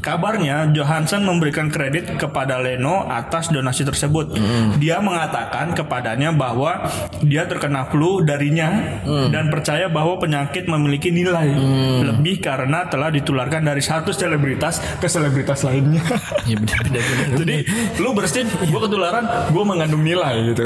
kabarnya 0.00 0.72
Johansson 0.72 1.28
memberikan 1.28 1.68
kredit 1.68 2.16
kepada 2.16 2.56
Leno 2.56 3.04
atas 3.04 3.52
donasi 3.52 3.84
tersebut. 3.84 4.32
Dia 4.80 5.04
mengatakan 5.04 5.76
kepadanya 5.76 6.32
bahwa 6.32 6.88
dia 7.20 7.44
terkena 7.44 7.84
flu 7.92 8.24
darinya 8.24 9.00
dan 9.28 9.52
percaya 9.52 9.92
bahwa 9.92 10.16
penyakit 10.16 10.64
memiliki 10.64 11.12
nilai 11.12 11.52
lebih 12.00 12.40
karena 12.40 12.88
telah 12.88 13.12
ditularkan 13.12 13.60
dari 13.60 13.84
satu 13.84 14.10
selebritas 14.10 14.80
ke 14.96 15.06
selebritas 15.06 15.68
lainnya. 15.68 15.97
Ya 16.44 16.56
benar 16.56 16.78
benar 16.82 17.02
benar. 17.02 17.28
Jadi 17.36 17.56
lu 17.98 18.10
bersin, 18.12 18.46
gue 18.48 18.80
ketularan, 18.80 19.24
gue 19.48 19.64
mengandung 19.64 20.02
nilai 20.02 20.34
gitu. 20.48 20.64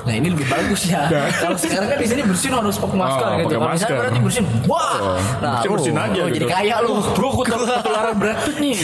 Nah 0.00 0.14
ini 0.14 0.28
lebih 0.28 0.46
bagus 0.46 0.86
ya. 0.86 1.06
Kalau 1.36 1.54
sekarang 1.54 1.88
kan 1.88 1.98
di 1.98 2.06
sini 2.06 2.22
bersin 2.22 2.50
harus 2.50 2.76
pakai 2.76 2.96
masker 2.96 3.26
Oh, 3.26 3.36
gitu. 3.38 3.52
Kalau 3.52 3.68
misalnya 3.70 3.96
berarti 3.98 4.20
bersin, 4.20 4.44
wah. 4.64 4.96
Nah, 5.38 5.50
bersin- 5.58 5.70
bersin 5.70 5.92
lu- 5.92 6.02
aja 6.02 6.20
lu 6.20 6.28
gitu. 6.28 6.36
jadi 6.36 6.46
kaya 6.48 6.76
lu. 6.80 6.92
Gue 7.00 7.30
ketularan 7.44 8.14
Brad 8.16 8.38
Pitt 8.42 8.56
nih. 8.58 8.74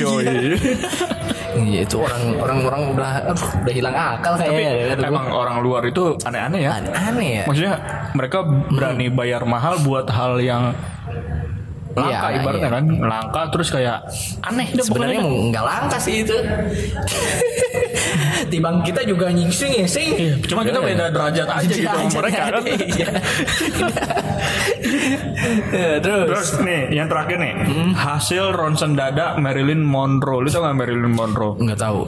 Iya 1.57 1.81
itu 1.83 1.97
orang 1.97 2.23
orang 2.37 2.59
orang 2.63 2.83
udah 2.93 3.11
udah 3.33 3.73
hilang 3.73 3.97
akal 3.97 4.37
Tapi 4.37 4.45
kayaknya. 4.45 4.73
ya, 4.77 4.85
kata 4.93 5.01
gua. 5.01 5.09
emang 5.09 5.27
orang 5.33 5.57
luar 5.65 5.83
itu 5.83 6.03
aneh-aneh 6.21 6.61
ya. 6.61 6.71
aneh 6.93 7.29
ya. 7.33 7.45
Maksudnya 7.49 7.75
mereka 8.13 8.39
berani 8.45 9.07
bayar 9.09 9.43
mahal 9.43 9.81
buat 9.81 10.05
hal 10.07 10.37
yang 10.39 10.77
langka 11.97 12.29
Iya, 12.29 12.45
ibaratnya 12.45 12.69
iya. 12.69 12.77
kan 12.77 12.85
langka 13.01 13.43
terus 13.49 13.69
kayak 13.73 14.05
aneh 14.45 14.69
Sebenarnya 14.77 15.25
nggak 15.25 15.65
langka 15.65 15.97
sih 15.97 16.21
itu. 16.23 16.37
Tibang 18.53 18.85
kita 18.85 19.01
juga 19.03 19.33
nyingsing 19.33 19.83
ya 19.83 19.87
sing. 19.89 20.13
Iya, 20.13 20.35
cuma 20.45 20.63
kita 20.63 20.79
beda 20.79 21.11
derajat 21.11 21.49
aja 21.49 21.73
gitu 21.73 21.97
mereka 22.21 22.43
kan. 22.53 22.63
Iya. 24.77 25.19
Ya, 25.73 25.91
Terus. 26.01 26.27
Terus 26.31 26.51
nih 26.63 26.81
yang 26.93 27.07
terakhir 27.07 27.37
nih 27.39 27.53
hasil 27.93 28.53
ronsen 28.53 28.95
dada 28.95 29.37
Marilyn 29.37 29.83
Monroe. 29.83 30.43
Lu 30.43 30.49
tau 30.49 30.63
gak 30.63 30.77
Marilyn 30.77 31.13
Monroe? 31.13 31.59
Nggak 31.59 31.79
tahu. 31.79 32.07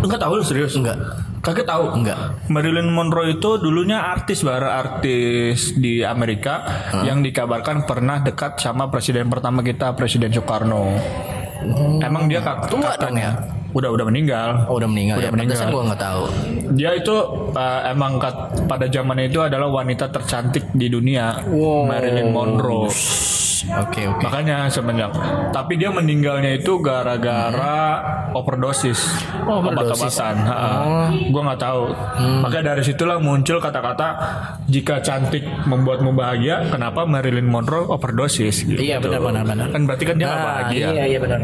Enggak 0.00 0.20
tahu 0.20 0.32
lu 0.36 0.44
serius? 0.44 0.74
Enggak. 0.76 0.96
Kagak 1.40 1.68
tahu? 1.68 2.00
Enggak. 2.00 2.18
Marilyn 2.48 2.88
Monroe 2.88 3.34
itu 3.34 3.50
dulunya 3.56 4.00
artis 4.00 4.40
bara 4.40 4.80
artis 4.80 5.76
di 5.76 6.00
Amerika 6.00 6.64
yang 7.04 7.20
dikabarkan 7.20 7.84
pernah 7.84 8.20
dekat 8.20 8.56
sama 8.56 8.88
presiden 8.88 9.28
pertama 9.28 9.60
kita 9.60 9.92
Presiden 9.92 10.32
Soekarno. 10.32 10.96
Emang 12.00 12.28
dia 12.28 12.40
kak 12.40 12.68
Tua 12.68 12.92
katanya- 12.92 13.00
dong 13.00 13.16
ya? 13.16 13.32
Udah 13.74 13.90
udah 13.90 14.06
meninggal. 14.06 14.48
Oh 14.66 14.78
udah 14.78 14.86
meninggal 14.86 15.18
Udah 15.18 15.28
ya. 15.28 15.32
meninggal. 15.34 15.66
Gua 15.68 15.82
nggak 15.84 16.00
tahu. 16.00 16.22
Dia 16.72 16.90
itu 16.94 17.14
uh, 17.52 17.80
emang 17.84 18.16
kat- 18.16 18.40
pada 18.64 18.86
zamannya 18.86 19.26
itu 19.26 19.38
adalah 19.38 19.68
wanita 19.68 20.08
tercantik 20.08 20.70
di 20.70 20.86
dunia. 20.86 21.42
Marilyn 21.84 22.30
Monroe. 22.30 22.88
Oke 23.64 24.04
oke. 24.04 24.20
Makanya 24.22 24.68
semenjak 24.68 25.08
tapi 25.50 25.74
dia 25.74 25.88
meninggalnya 25.88 26.52
itu 26.52 26.76
gara-gara 26.78 27.96
overdosis 28.30 29.00
Oh, 29.42 29.60
obat-obatan. 29.60 30.34
Gue 31.26 31.42
nggak 31.42 31.60
tahu. 31.62 31.82
Makanya 32.40 32.64
dari 32.70 32.82
situlah 32.82 33.16
muncul 33.18 33.56
kata-kata 33.58 34.08
jika 34.66 35.00
cantik 35.00 35.44
membuatmu 35.64 36.12
bahagia, 36.12 36.64
kenapa 36.66 37.04
Marilyn 37.04 37.44
Monroe 37.44 37.84
overdosis? 37.86 38.64
Gitu. 38.64 38.76
Iya 38.78 38.98
benar 38.98 39.20
benar 39.22 39.44
benar. 39.44 39.66
Kan 39.70 39.82
berarti 39.84 40.04
kan 40.04 40.16
dia 40.16 40.26
Nah, 40.26 40.40
bahagia. 40.42 40.86
iya 40.90 41.04
iya 41.06 41.18
benar. 41.18 41.40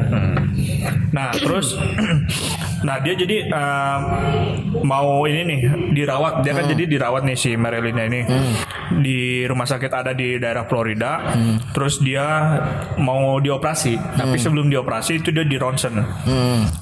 Nah 1.10 1.28
terus, 1.34 1.76
nah 2.80 2.96
dia 3.00 3.12
jadi 3.12 3.36
eh, 3.50 3.98
mau 4.82 5.24
ini 5.26 5.40
nih 5.46 5.60
dirawat. 5.94 6.42
Dia 6.46 6.52
kan 6.56 6.64
jadi 6.68 6.84
dirawat 6.86 7.22
nih 7.26 7.36
si 7.36 7.50
Marilynnya 7.54 8.04
ini 8.08 8.20
di 9.00 9.46
rumah 9.46 9.66
sakit 9.66 9.90
ada 9.92 10.12
di 10.16 10.36
daerah 10.40 10.66
Florida. 10.66 11.34
Terus 11.70 12.02
dia 12.02 12.58
mau 12.98 13.38
dioperasi, 13.38 14.18
tapi 14.18 14.36
sebelum 14.36 14.68
dioperasi 14.68 15.22
itu 15.22 15.30
dia 15.30 15.46
di 15.46 15.56
ronsen, 15.56 15.94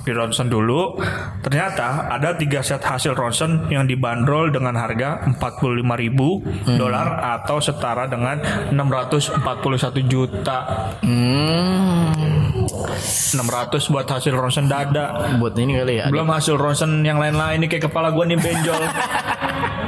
di 0.05 0.13
ronsen 0.13 0.49
dulu. 0.49 0.97
Ternyata 1.45 2.09
ada 2.09 2.35
tiga 2.37 2.65
set 2.65 2.81
hasil 2.81 3.13
ronsen 3.13 3.69
yang 3.69 3.85
dibanderol 3.85 4.49
dengan 4.49 4.77
harga 4.77 5.29
45.000 5.37 6.03
ribu 6.03 6.41
dolar 6.79 7.21
atau 7.41 7.61
setara 7.61 8.09
dengan 8.09 8.41
641 8.73 10.09
juta. 10.09 10.59
Hmm. 11.05 12.48
600 12.87 13.93
buat 13.93 14.07
hasil 14.07 14.35
ronsen 14.35 14.67
dada. 14.69 15.37
Buat 15.41 15.55
ini 15.59 15.79
kali 15.79 15.95
ya. 16.03 16.07
Belum 16.13 16.29
hasil 16.29 16.55
ronsen 16.55 17.03
yang 17.03 17.19
lain-lain 17.19 17.63
ini 17.63 17.67
kayak 17.67 17.91
kepala 17.91 18.13
gue 18.13 18.25
nih 18.35 18.39
benjol. 18.39 18.83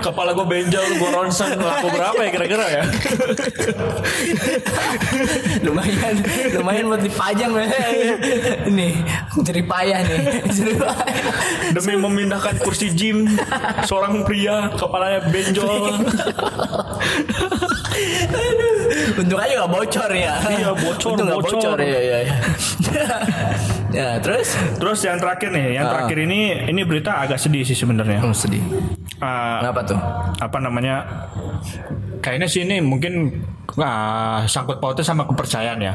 kepala 0.01 0.33
gue 0.33 0.47
benjol, 0.49 0.85
gue 0.97 1.11
ronsen 1.13 1.61
laku 1.61 1.93
berapa 1.93 2.17
ya 2.25 2.31
kira-kira 2.33 2.67
ya? 2.73 2.83
lumayan 5.67 6.15
lumayan 6.57 6.85
buat 6.89 7.03
dipajang 7.05 7.53
nih 8.73 8.95
jadi 9.45 9.61
payah 9.65 9.99
nih 10.09 10.21
jadi 10.57 10.73
payah. 10.81 11.17
Demi 11.77 11.95
memindahkan 12.01 12.59
kursi 12.65 12.91
gym 12.97 13.29
seorang 13.85 14.25
pria 14.25 14.73
kepalanya 14.75 15.21
benjol. 15.29 16.01
Untung 19.17 19.39
aja 19.39 19.53
gak 19.59 19.71
bocor 19.71 20.11
ya 20.11 20.35
Iya, 20.41 20.71
bocor, 20.73 21.11
untung 21.15 21.29
bocor. 21.31 21.53
bocor 21.57 21.79
ya 21.81 22.01
ya 22.01 22.19
ya. 22.23 22.35
ya 23.99 24.09
terus 24.19 24.55
Terus 24.77 24.99
yang 25.03 25.19
terakhir 25.19 25.49
nih, 25.51 25.77
yang 25.77 25.87
terakhir 25.87 26.19
ini 26.21 26.39
ini 26.67 26.81
berita 26.83 27.19
agak 27.19 27.37
sedih 27.37 27.63
sih 27.63 27.75
sebenarnya. 27.75 28.23
oh, 28.23 28.33
sedih 28.33 28.63
Eh, 29.21 29.57
kenapa 29.61 29.85
tuh 29.85 30.01
apa 30.41 30.59
namanya? 30.59 31.05
Kayaknya 32.21 32.49
sih 32.49 32.65
ini 32.65 32.81
mungkin 32.81 33.45
ah, 33.77 34.41
sangkut 34.45 34.81
pautnya 34.81 35.05
sama 35.05 35.29
kepercayaan 35.29 35.77
ya. 35.77 35.93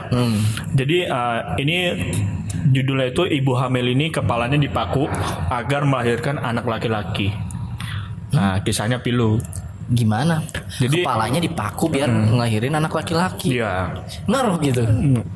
Jadi 0.72 1.10
ah, 1.10 1.58
ini 1.58 2.06
judulnya 2.70 3.10
itu 3.10 3.26
ibu 3.26 3.58
hamil 3.58 3.86
ini 3.88 4.10
kepalanya 4.10 4.56
dipaku 4.56 5.10
agar 5.50 5.86
melahirkan 5.86 6.38
anak 6.38 6.66
laki-laki. 6.66 7.34
Nah 8.30 8.62
kisahnya 8.62 9.02
pilu. 9.02 9.42
Gimana 9.86 10.42
Jadi- 10.76 11.06
kepalanya 11.06 11.38
dipaku 11.38 11.86
biar 11.88 12.10
ngelahirin 12.10 12.74
anak 12.74 12.90
laki-laki 12.92 13.56
Iya. 13.56 13.94
ngaruh 14.26 14.58
gitu 14.60 14.82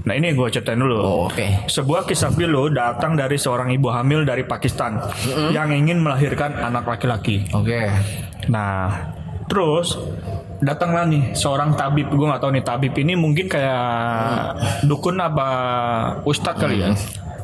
Nah 0.01 0.13
ini 0.13 0.33
gue 0.33 0.47
ceritain 0.49 0.73
dulu. 0.75 0.97
oh, 0.97 1.19
oke 1.29 1.69
Sebuah 1.69 2.03
kisah 2.03 2.33
pilu 2.33 2.67
datang 2.67 3.13
dari 3.13 3.37
seorang 3.37 3.69
ibu 3.69 3.87
hamil 3.87 4.25
dari 4.25 4.41
Pakistan 4.41 4.97
yang 5.49 5.69
ingin 5.69 6.01
melahirkan 6.01 6.53
anak 6.55 6.85
laki-laki. 6.87 7.45
oke 7.49 7.77
Nah, 8.49 9.13
terus 9.45 9.93
datanglah 10.57 11.05
nih 11.05 11.31
seorang 11.31 11.71
tabib. 11.71 12.09
Gue 12.09 12.25
nggak 12.25 12.41
tahu 12.41 12.51
nih 12.51 12.65
tabib 12.65 12.93
ini 12.95 13.13
mungkin 13.13 13.45
kayak 13.45 14.57
dukun 14.83 15.15
apa 15.15 15.47
ustadz 16.25 16.57
kali 16.57 16.81
ya. 16.81 16.89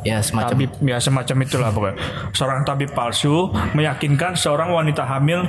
ya 0.01 0.17
semacam 0.21 0.53
Tabib 0.53 0.71
ya 0.81 0.97
semacam 0.97 1.37
itulah 1.41 1.69
pokoknya. 1.69 1.97
Seorang 2.31 2.61
tabib 2.61 2.89
palsu 2.91 3.49
meyakinkan 3.73 4.33
seorang 4.33 4.69
wanita 4.69 5.01
hamil 5.03 5.45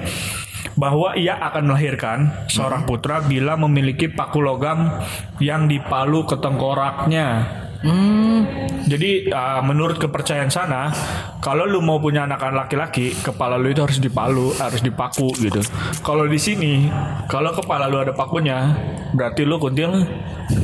bahwa 0.75 1.15
ia 1.15 1.39
akan 1.39 1.71
melahirkan 1.71 2.19
seorang 2.51 2.83
putra 2.89 3.23
bila 3.23 3.55
memiliki 3.55 4.11
paku 4.11 4.43
logam 4.43 4.91
yang 5.39 5.71
dipalu 5.71 6.27
ke 6.27 6.37
tengkoraknya. 6.43 7.66
Hmm, 7.87 8.39
Jadi 8.87 9.31
uh, 9.31 9.63
menurut 9.67 9.99
kepercayaan 9.99 10.51
sana, 10.51 10.95
kalau 11.43 11.67
lu 11.67 11.83
mau 11.83 11.99
punya 11.99 12.23
anak 12.23 12.43
laki-laki, 12.55 13.15
kepala 13.19 13.59
lu 13.59 13.71
itu 13.71 13.83
harus 13.83 13.99
dipalu, 13.99 14.55
harus 14.59 14.83
dipaku 14.83 15.31
gitu. 15.43 15.59
Kalau 16.07 16.27
di 16.27 16.39
sini, 16.39 16.87
kalau 17.27 17.51
kepala 17.51 17.91
lu 17.91 17.99
ada 17.99 18.15
pakunya, 18.15 18.75
berarti 19.11 19.43
lu 19.43 19.59
kuntil 19.59 20.07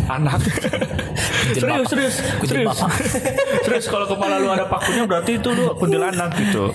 anak. 0.06 0.38
serius, 1.58 1.87
serius, 1.90 2.14
serius. 2.46 2.68
bapak. 2.70 2.90
serius 3.66 3.87
kalau 3.90 4.06
kepala 4.06 4.38
lu 4.38 4.48
ada 4.54 4.70
pakunya 4.70 5.02
berarti 5.04 5.42
itu 5.42 5.48
lu 5.50 5.74
kuntil 5.74 6.02
anak 6.02 6.30
gitu. 6.38 6.70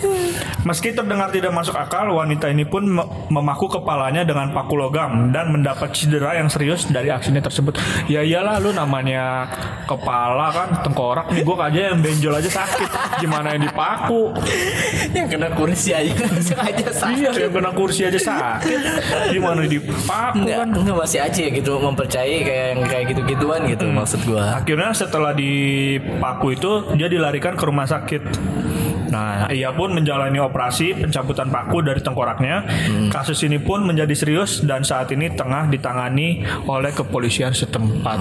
Meski 0.67 0.91
terdengar 0.91 1.31
tidak 1.31 1.55
masuk 1.55 1.79
akal, 1.79 2.12
wanita 2.12 2.51
ini 2.51 2.67
pun 2.67 2.83
me- 2.83 3.07
memaku 3.31 3.71
kepalanya 3.71 4.27
dengan 4.27 4.51
paku 4.51 4.75
logam 4.75 5.31
dan 5.31 5.55
mendapat 5.55 5.95
cedera 5.95 6.36
yang 6.36 6.51
serius 6.51 6.88
dari 6.91 7.07
aksinya 7.07 7.39
tersebut. 7.39 7.79
Ya 8.12 8.19
iyalah 8.19 8.60
lu 8.60 8.75
namanya 8.75 9.47
kepala 9.88 10.37
kan 10.50 10.67
tengkorak 10.86 11.28
nih 11.34 11.41
gua 11.41 11.67
aja 11.67 11.91
yang 11.93 12.00
benjol 12.00 12.34
aja 12.34 12.50
sakit. 12.50 12.89
Gimana 13.19 13.58
yang 13.58 13.63
dipaku? 13.65 14.34
yang 15.15 15.28
kena 15.32 15.50
kursi 15.52 15.95
aja 15.95 16.13
aja 16.67 16.88
sakit 16.93 17.17
Iya, 17.17 17.32
yang 17.47 17.54
kena 17.54 17.71
kursi 17.73 18.02
aja 18.06 18.19
sakit. 18.19 18.80
Gimana 19.34 19.65
dipaku 19.65 20.43
Enggak, 20.43 20.58
kan? 20.62 20.69
enggak 20.73 20.97
masih 20.97 21.19
aja 21.23 21.43
gitu 21.50 21.71
mempercayai 21.80 22.38
kayak 22.43 22.65
yang 22.76 22.82
kayak 22.86 23.06
gitu-gituan 23.12 23.62
gitu 23.65 23.86
maksud 23.89 24.19
gua. 24.23 24.62
Akhirnya 24.62 24.91
setelah 24.93 25.34
dipaku 25.34 26.54
itu 26.54 26.71
dia 26.93 27.08
dilarikan 27.08 27.58
ke 27.58 27.63
rumah 27.65 27.88
sakit. 27.88 28.21
Nah, 29.08 29.48
ia 29.52 29.72
pun 29.72 29.96
menjalani 29.96 30.39
operasi 30.39 30.93
pencabutan 30.98 31.48
paku 31.50 31.84
dari 31.84 32.00
tengkoraknya. 32.04 32.63
Kasus 33.10 33.43
ini 33.48 33.58
pun 33.58 33.84
menjadi 33.88 34.13
serius 34.13 34.63
dan 34.63 34.84
saat 34.84 35.12
ini 35.15 35.32
tengah 35.32 35.67
ditangani 35.72 36.43
oleh 36.67 36.91
kepolisian 36.91 37.56
setempat. 37.56 38.20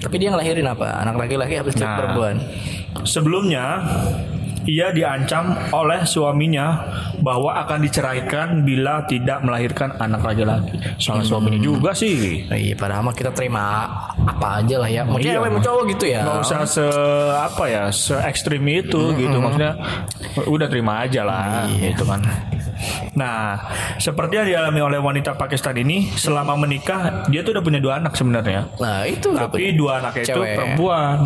Tapi 0.00 0.16
dia 0.16 0.30
ngelahirin 0.32 0.66
apa? 0.66 1.02
Anak 1.02 1.16
laki-laki 1.26 1.58
apa 1.58 1.68
Nah. 1.80 1.96
perempuan? 1.96 2.36
sebelumnya 3.06 3.80
ia 4.68 4.92
diancam 4.92 5.56
oleh 5.72 6.04
suaminya 6.04 6.84
bahwa 7.20 7.56
akan 7.64 7.78
diceraikan 7.84 8.64
bila 8.64 9.04
tidak 9.08 9.40
melahirkan 9.44 9.96
anak 9.96 10.20
laki-laki. 10.24 10.76
Salah 11.00 11.24
suaminya 11.24 11.60
juga 11.60 11.96
sih. 11.96 12.44
Iya, 12.48 12.76
padahal 12.76 13.08
mah 13.08 13.14
kita 13.16 13.32
terima 13.32 13.88
apa 14.20 14.60
aja 14.60 14.76
lah 14.80 14.88
ya. 14.90 15.02
Mau 15.04 15.16
Iya, 15.20 15.40
cewek 15.40 15.50
mau 15.52 15.62
cowok 15.62 15.84
gitu 15.96 16.04
ya. 16.12 16.20
Nggak 16.24 16.38
usah 16.44 16.60
se 16.68 16.86
apa 17.30 17.64
ya 17.68 17.84
se 17.92 18.16
ekstrim 18.20 18.64
itu 18.68 19.16
gitu 19.16 19.36
maksudnya 19.40 19.76
udah 20.44 20.66
terima 20.68 21.04
aja 21.04 21.24
lah 21.24 21.68
gitu 21.68 22.04
kan. 22.04 22.20
Nah, 23.16 23.58
seperti 24.00 24.40
yang 24.40 24.46
dialami 24.48 24.80
oleh 24.80 25.00
wanita 25.00 25.34
Pakistan 25.34 25.76
ini, 25.76 26.08
selama 26.14 26.56
menikah 26.56 27.26
dia 27.28 27.44
tuh 27.44 27.56
udah 27.56 27.64
punya 27.64 27.80
dua 27.82 27.98
anak 28.00 28.14
sebenarnya. 28.14 28.70
Nah, 28.80 29.04
itu 29.04 29.32
Tapi 29.34 29.74
dua 29.76 30.00
anaknya 30.00 30.24
itu 30.24 30.40
perempuan. 30.40 31.16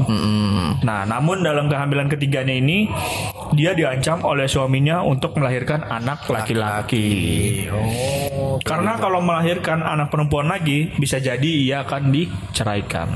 Nah, 0.83 1.07
namun 1.07 1.45
dalam 1.45 1.67
kehamilan 1.71 2.09
ketiganya 2.11 2.55
ini 2.55 2.89
dia 3.55 3.73
diancam 3.73 4.21
oleh 4.27 4.51
suaminya 4.51 5.01
untuk 5.01 5.39
melahirkan 5.39 5.87
anak 5.87 6.27
laki-laki. 6.27 7.67
Oh, 7.71 8.59
Karena 8.63 8.99
kalau 8.99 9.23
melahirkan 9.23 9.83
anak 9.83 10.11
perempuan 10.11 10.51
lagi 10.51 10.91
bisa 10.99 11.23
jadi 11.23 11.47
ia 11.47 11.87
akan 11.87 12.11
diceraikan. 12.11 13.09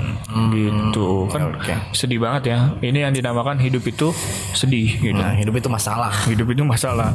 Gitu. 0.55 1.29
Kan 1.31 1.55
oke. 1.55 1.75
sedih 1.93 2.23
banget 2.23 2.55
ya. 2.55 2.59
Ini 2.79 3.11
yang 3.11 3.13
dinamakan 3.15 3.59
hidup 3.59 3.85
itu 3.87 4.15
sedih 4.55 4.89
gitu. 4.99 5.19
nah 5.19 5.35
hidup 5.35 5.59
itu 5.59 5.69
masalah. 5.69 6.15
Hidup 6.31 6.49
itu 6.55 6.63
masalah. 6.63 7.13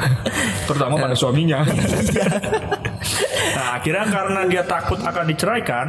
Terutama 0.68 1.00
pada 1.00 1.16
suaminya. 1.16 1.64
nah, 3.56 3.68
akhirnya 3.80 4.06
karena 4.08 4.40
dia 4.46 4.62
takut 4.64 5.00
akan 5.00 5.24
diceraikan, 5.28 5.86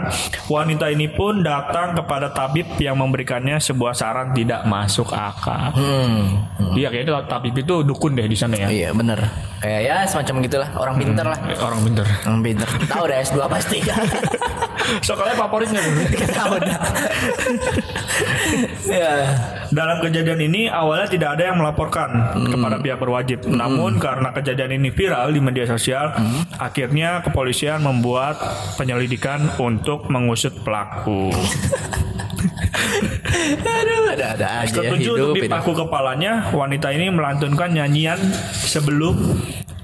wanita 0.48 0.88
ini 0.92 1.12
pun 1.12 1.44
datang 1.44 1.96
kepada 1.98 2.32
tabib 2.32 2.68
yang 2.80 2.96
memberikannya 2.98 3.60
sebuah 3.60 3.94
saran 3.96 4.32
tidak 4.32 4.64
masuk 4.66 5.12
akal. 5.12 5.74
Hmm. 5.76 6.61
Iya, 6.78 6.88
kayaknya 6.93 7.26
tabib 7.28 7.56
itu 7.58 7.76
dukun 7.84 8.15
deh 8.15 8.28
di 8.30 8.38
sana 8.38 8.56
ya. 8.56 8.67
Iya 8.71 8.89
bener 8.95 9.19
Kayak 9.62 9.82
ya 9.86 9.95
semacam 10.10 10.36
gitulah 10.45 10.69
Orang 10.74 10.95
pinter 10.97 11.26
lah 11.26 11.39
Orang 11.62 11.82
pinter. 11.86 12.06
Orang 12.26 12.41
pinter 12.41 12.67
Tahu 12.89 13.04
deh 13.06 13.17
S2 13.21 13.39
pasti 13.45 13.78
Soalnya 15.06 15.36
favorit 15.38 15.69
nggak 15.69 15.84
tuh? 15.86 15.93
Tahu 16.34 16.54
dah 16.58 16.78
Ya 18.97 19.13
Dalam 19.71 20.04
kejadian 20.04 20.39
ini 20.52 20.67
awalnya 20.67 21.08
tidak 21.08 21.39
ada 21.39 21.43
yang 21.47 21.58
melaporkan 21.63 22.12
kepada 22.36 22.76
pihak 22.84 23.00
berwajib. 23.00 23.47
Namun 23.47 24.04
karena 24.04 24.36
kejadian 24.36 24.76
ini 24.76 24.91
viral 24.91 25.32
di 25.32 25.39
media 25.39 25.63
sosial, 25.63 26.12
akhirnya 26.60 27.24
kepolisian 27.24 27.80
membuat 27.80 28.36
penyelidikan 28.76 29.47
untuk 29.63 30.12
mengusut 30.12 30.60
pelaku. 30.67 31.32
Aduh 33.62 34.12
ada-ada 34.12 34.48
aja 34.63 34.70
ya 34.70 34.91
Setuju 34.91 35.12
hidup 35.15 35.28
untuk 35.32 35.36
dipaku 35.39 35.72
kepalanya, 35.74 36.52
wanita 36.52 36.91
ini 36.91 37.08
melantunkan 37.13 37.70
nyanyian 37.72 38.20
sebelum 38.52 39.15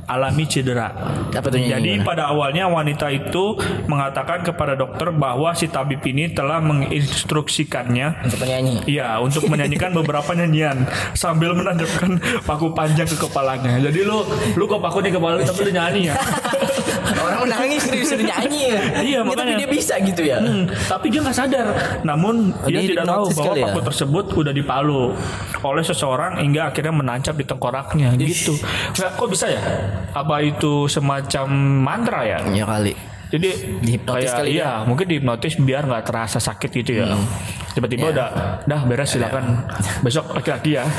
alami 0.08 0.48
cedera. 0.48 0.88
Apa 1.36 1.52
tuh 1.52 1.60
Jadi 1.60 1.68
nyanyi 1.68 1.94
pada 2.02 2.32
awalnya 2.32 2.72
wanita 2.72 3.12
itu 3.12 3.60
mengatakan 3.92 4.40
kepada 4.40 4.74
dokter 4.80 5.12
bahwa 5.12 5.52
si 5.52 5.68
tabib 5.68 6.00
ini 6.08 6.32
telah 6.32 6.64
menginstruksikannya 6.64 8.24
Untuk 8.24 8.40
penyanyi 8.40 8.88
Iya, 8.88 9.20
untuk 9.20 9.52
menyanyikan 9.52 9.92
beberapa 9.92 10.32
nyanyian 10.32 10.88
sambil 11.12 11.52
menanjapkan 11.54 12.24
paku 12.48 12.72
panjang 12.72 13.06
ke 13.06 13.20
kepalanya. 13.20 13.84
Jadi 13.84 14.08
lu 14.08 14.24
lu 14.56 14.64
kok 14.66 14.80
paku 14.80 15.04
di 15.04 15.12
kepala 15.12 15.44
tapi 15.44 15.68
lu 15.68 15.72
nyanyi 15.76 16.02
ya. 16.10 16.16
Orang 17.10 17.40
menangis 17.44 17.84
disuruh 17.86 18.20
nyanyi 18.22 18.60
ya 18.68 18.82
Iya, 18.98 19.00
Ya, 19.00 19.20
Tapi 19.20 19.30
makanya. 19.30 19.56
dia 19.58 19.70
bisa 19.70 19.94
gitu 19.98 20.22
ya 20.22 20.38
Hmm, 20.38 20.64
tapi 20.86 21.06
dia 21.08 21.20
nggak 21.20 21.38
sadar. 21.38 21.68
Namun 22.02 22.36
dia, 22.64 22.80
dia 22.80 22.92
tidak 22.92 23.06
tahu 23.06 23.26
bahwa 23.34 23.54
ya? 23.54 23.66
paku 23.66 23.80
tersebut 23.84 24.26
udah 24.34 24.52
dipalu 24.52 25.02
oleh 25.60 25.84
seseorang 25.84 26.38
hingga 26.38 26.68
akhirnya 26.68 26.94
menancap 26.94 27.34
di 27.34 27.44
tengkoraknya 27.44 28.12
gitu. 28.18 28.54
Nggak, 28.94 29.10
kok 29.14 29.28
bisa 29.28 29.46
ya? 29.48 29.62
Apa 30.12 30.42
itu 30.42 30.86
semacam 30.88 31.48
mantra 31.80 32.22
ya? 32.24 32.40
Ya 32.50 32.64
kali 32.64 32.94
Jadi 33.28 33.50
Dihipnotis 33.84 34.24
kayak 34.24 34.40
kali 34.40 34.48
ya? 34.48 34.56
iya, 34.56 34.72
mungkin 34.82 35.06
dihipnotis 35.06 35.54
biar 35.58 35.84
nggak 35.84 36.04
terasa 36.06 36.40
sakit 36.40 36.70
gitu 36.74 36.92
ya. 36.98 37.12
Tiba-tiba 37.74 38.08
udah, 38.10 38.28
dah 38.64 38.82
beres 38.84 39.12
silakan 39.12 39.68
besok 40.00 40.32
laki-laki 40.32 40.80
ya. 40.80 40.88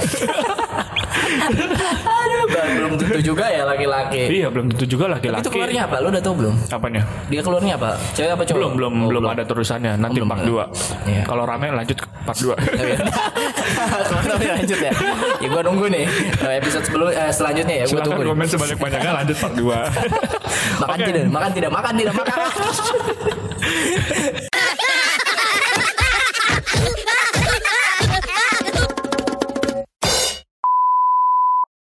Aduh 2.49 2.75
belum 2.79 2.93
tentu 2.97 3.21
juga 3.21 3.45
ya 3.47 3.63
laki-laki 3.63 4.23
iya, 4.31 4.47
belum 4.49 4.67
tentu 4.73 4.85
juga 4.89 5.05
Itu 5.07 5.13
laki-laki. 5.21 5.49
keluarnya 5.53 5.81
apa? 5.85 5.97
Lu 6.01 6.09
udah 6.09 6.23
tahu 6.23 6.35
belum? 6.41 6.55
Apanya? 6.69 7.03
Dia 7.29 7.41
keluarnya 7.45 7.73
apa? 7.77 7.91
Cewek 8.13 8.31
apa 8.33 8.43
cowok? 8.45 8.59
Belum, 8.59 8.73
belum, 8.75 8.93
Oh, 8.99 9.09
belum 9.09 9.25
ada 9.29 9.45
terusannya. 9.45 9.93
Nanti 9.97 10.19
belum 10.19 10.29
part 10.29 10.43
ada. 10.43 10.51
2. 11.07 11.13
Iya. 11.13 11.23
Kalau 11.25 11.43
rame 11.45 11.67
lanjut 11.71 11.97
ke 11.97 12.07
part 12.25 12.39
2. 12.39 12.55
Tapi 14.25 14.47
lanjut 14.57 14.79
ya. 14.81 14.93
Ya 15.39 15.49
gua 15.49 15.63
nunggu 15.63 15.87
nih 15.89 16.05
eh, 16.41 16.55
episode 16.59 16.85
sebelum 16.85 17.07
eh, 17.11 17.31
selanjutnya 17.31 17.75
ya 17.83 17.85
gua 17.87 18.01
tunggu. 18.03 18.23
komen 18.25 18.47
sebanyak-banyaknya 18.47 19.13
lanjut 19.13 19.37
part 19.37 19.55
2. 19.55 19.63
Makan 20.83 20.99
tidak, 21.05 21.23
makan 21.29 21.51
tidak, 21.53 21.71
makan 21.71 21.93
tidak, 21.97 22.15
makan. 22.17 22.39